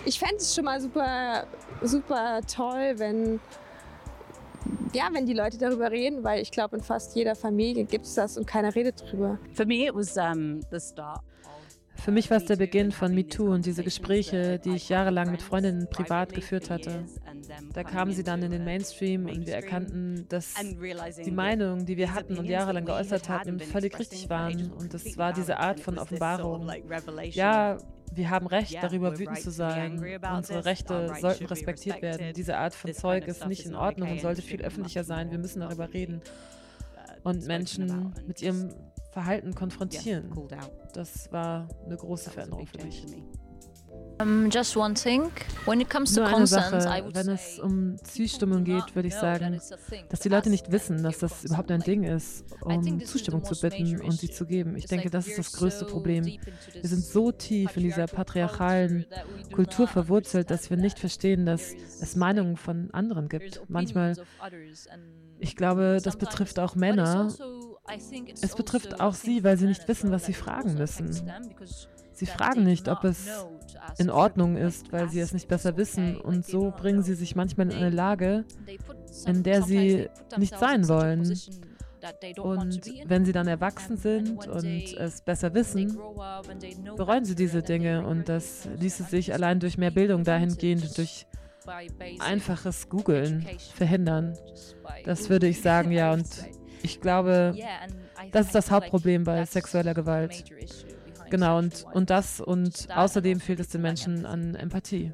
[0.04, 1.46] ich fände es schon mal super,
[1.82, 3.40] super toll, wenn,
[4.94, 8.14] ja, wenn die Leute darüber reden, weil ich glaube, in fast jeder Familie gibt es
[8.14, 9.38] das und keiner redet drüber.
[9.54, 11.20] For me, it was um, the start.
[11.98, 15.42] Für mich war es der Beginn von MeToo und diese Gespräche, die ich jahrelang mit
[15.42, 17.04] Freundinnen privat geführt hatte.
[17.74, 20.54] Da kamen sie dann in den Mainstream und wir erkannten, dass
[21.24, 24.72] die Meinungen, die wir hatten und jahrelang geäußert hatten, völlig richtig waren.
[24.72, 26.70] Und es war diese Art von Offenbarung.
[27.32, 27.78] Ja,
[28.12, 30.02] wir haben Recht, darüber wütend zu sein.
[30.36, 32.32] Unsere Rechte sollten respektiert werden.
[32.34, 35.30] Diese Art von Zeug ist nicht in Ordnung und sollte viel öffentlicher sein.
[35.30, 36.20] Wir müssen darüber reden
[37.24, 38.70] und Menschen mit ihrem
[39.12, 40.30] Verhalten konfrontieren.
[40.92, 43.04] Das war eine große Veränderung für mich.
[44.20, 45.30] Um, just one thing.
[45.64, 48.94] When it comes to Nur eine consent, I Sache, would wenn es um Zustimmung geht,
[48.94, 49.60] würde ich sagen,
[50.08, 54.00] dass die Leute nicht wissen, dass das überhaupt ein Ding ist, um Zustimmung zu bitten
[54.00, 54.76] und sie zu geben.
[54.76, 56.24] Ich denke, das ist das größte Problem.
[56.24, 59.06] Wir sind so tief in dieser patriarchalen
[59.52, 63.62] Kultur verwurzelt, dass wir nicht verstehen, dass es Meinungen von anderen gibt.
[63.68, 64.14] Manchmal,
[65.38, 67.32] ich glaube, das betrifft auch Männer.
[68.42, 71.22] Es betrifft auch sie, weil sie nicht wissen, was sie fragen müssen.
[72.18, 73.28] Sie fragen nicht, ob es
[73.98, 76.20] in Ordnung ist, weil sie es nicht besser wissen.
[76.20, 78.44] Und so bringen sie sich manchmal in eine Lage,
[79.24, 81.20] in der sie nicht sein wollen.
[82.40, 85.96] Und wenn sie dann erwachsen sind und es besser wissen,
[86.96, 88.04] bereuen sie diese Dinge.
[88.04, 91.24] Und das ließe sich allein durch mehr Bildung dahingehend, durch
[92.18, 94.36] einfaches Googeln verhindern.
[95.04, 96.12] Das würde ich sagen, ja.
[96.12, 96.26] Und
[96.82, 97.54] ich glaube,
[98.32, 100.44] das ist das Hauptproblem bei sexueller Gewalt.
[101.30, 105.12] Genau, und, und das und außerdem fehlt es den Menschen an Empathie.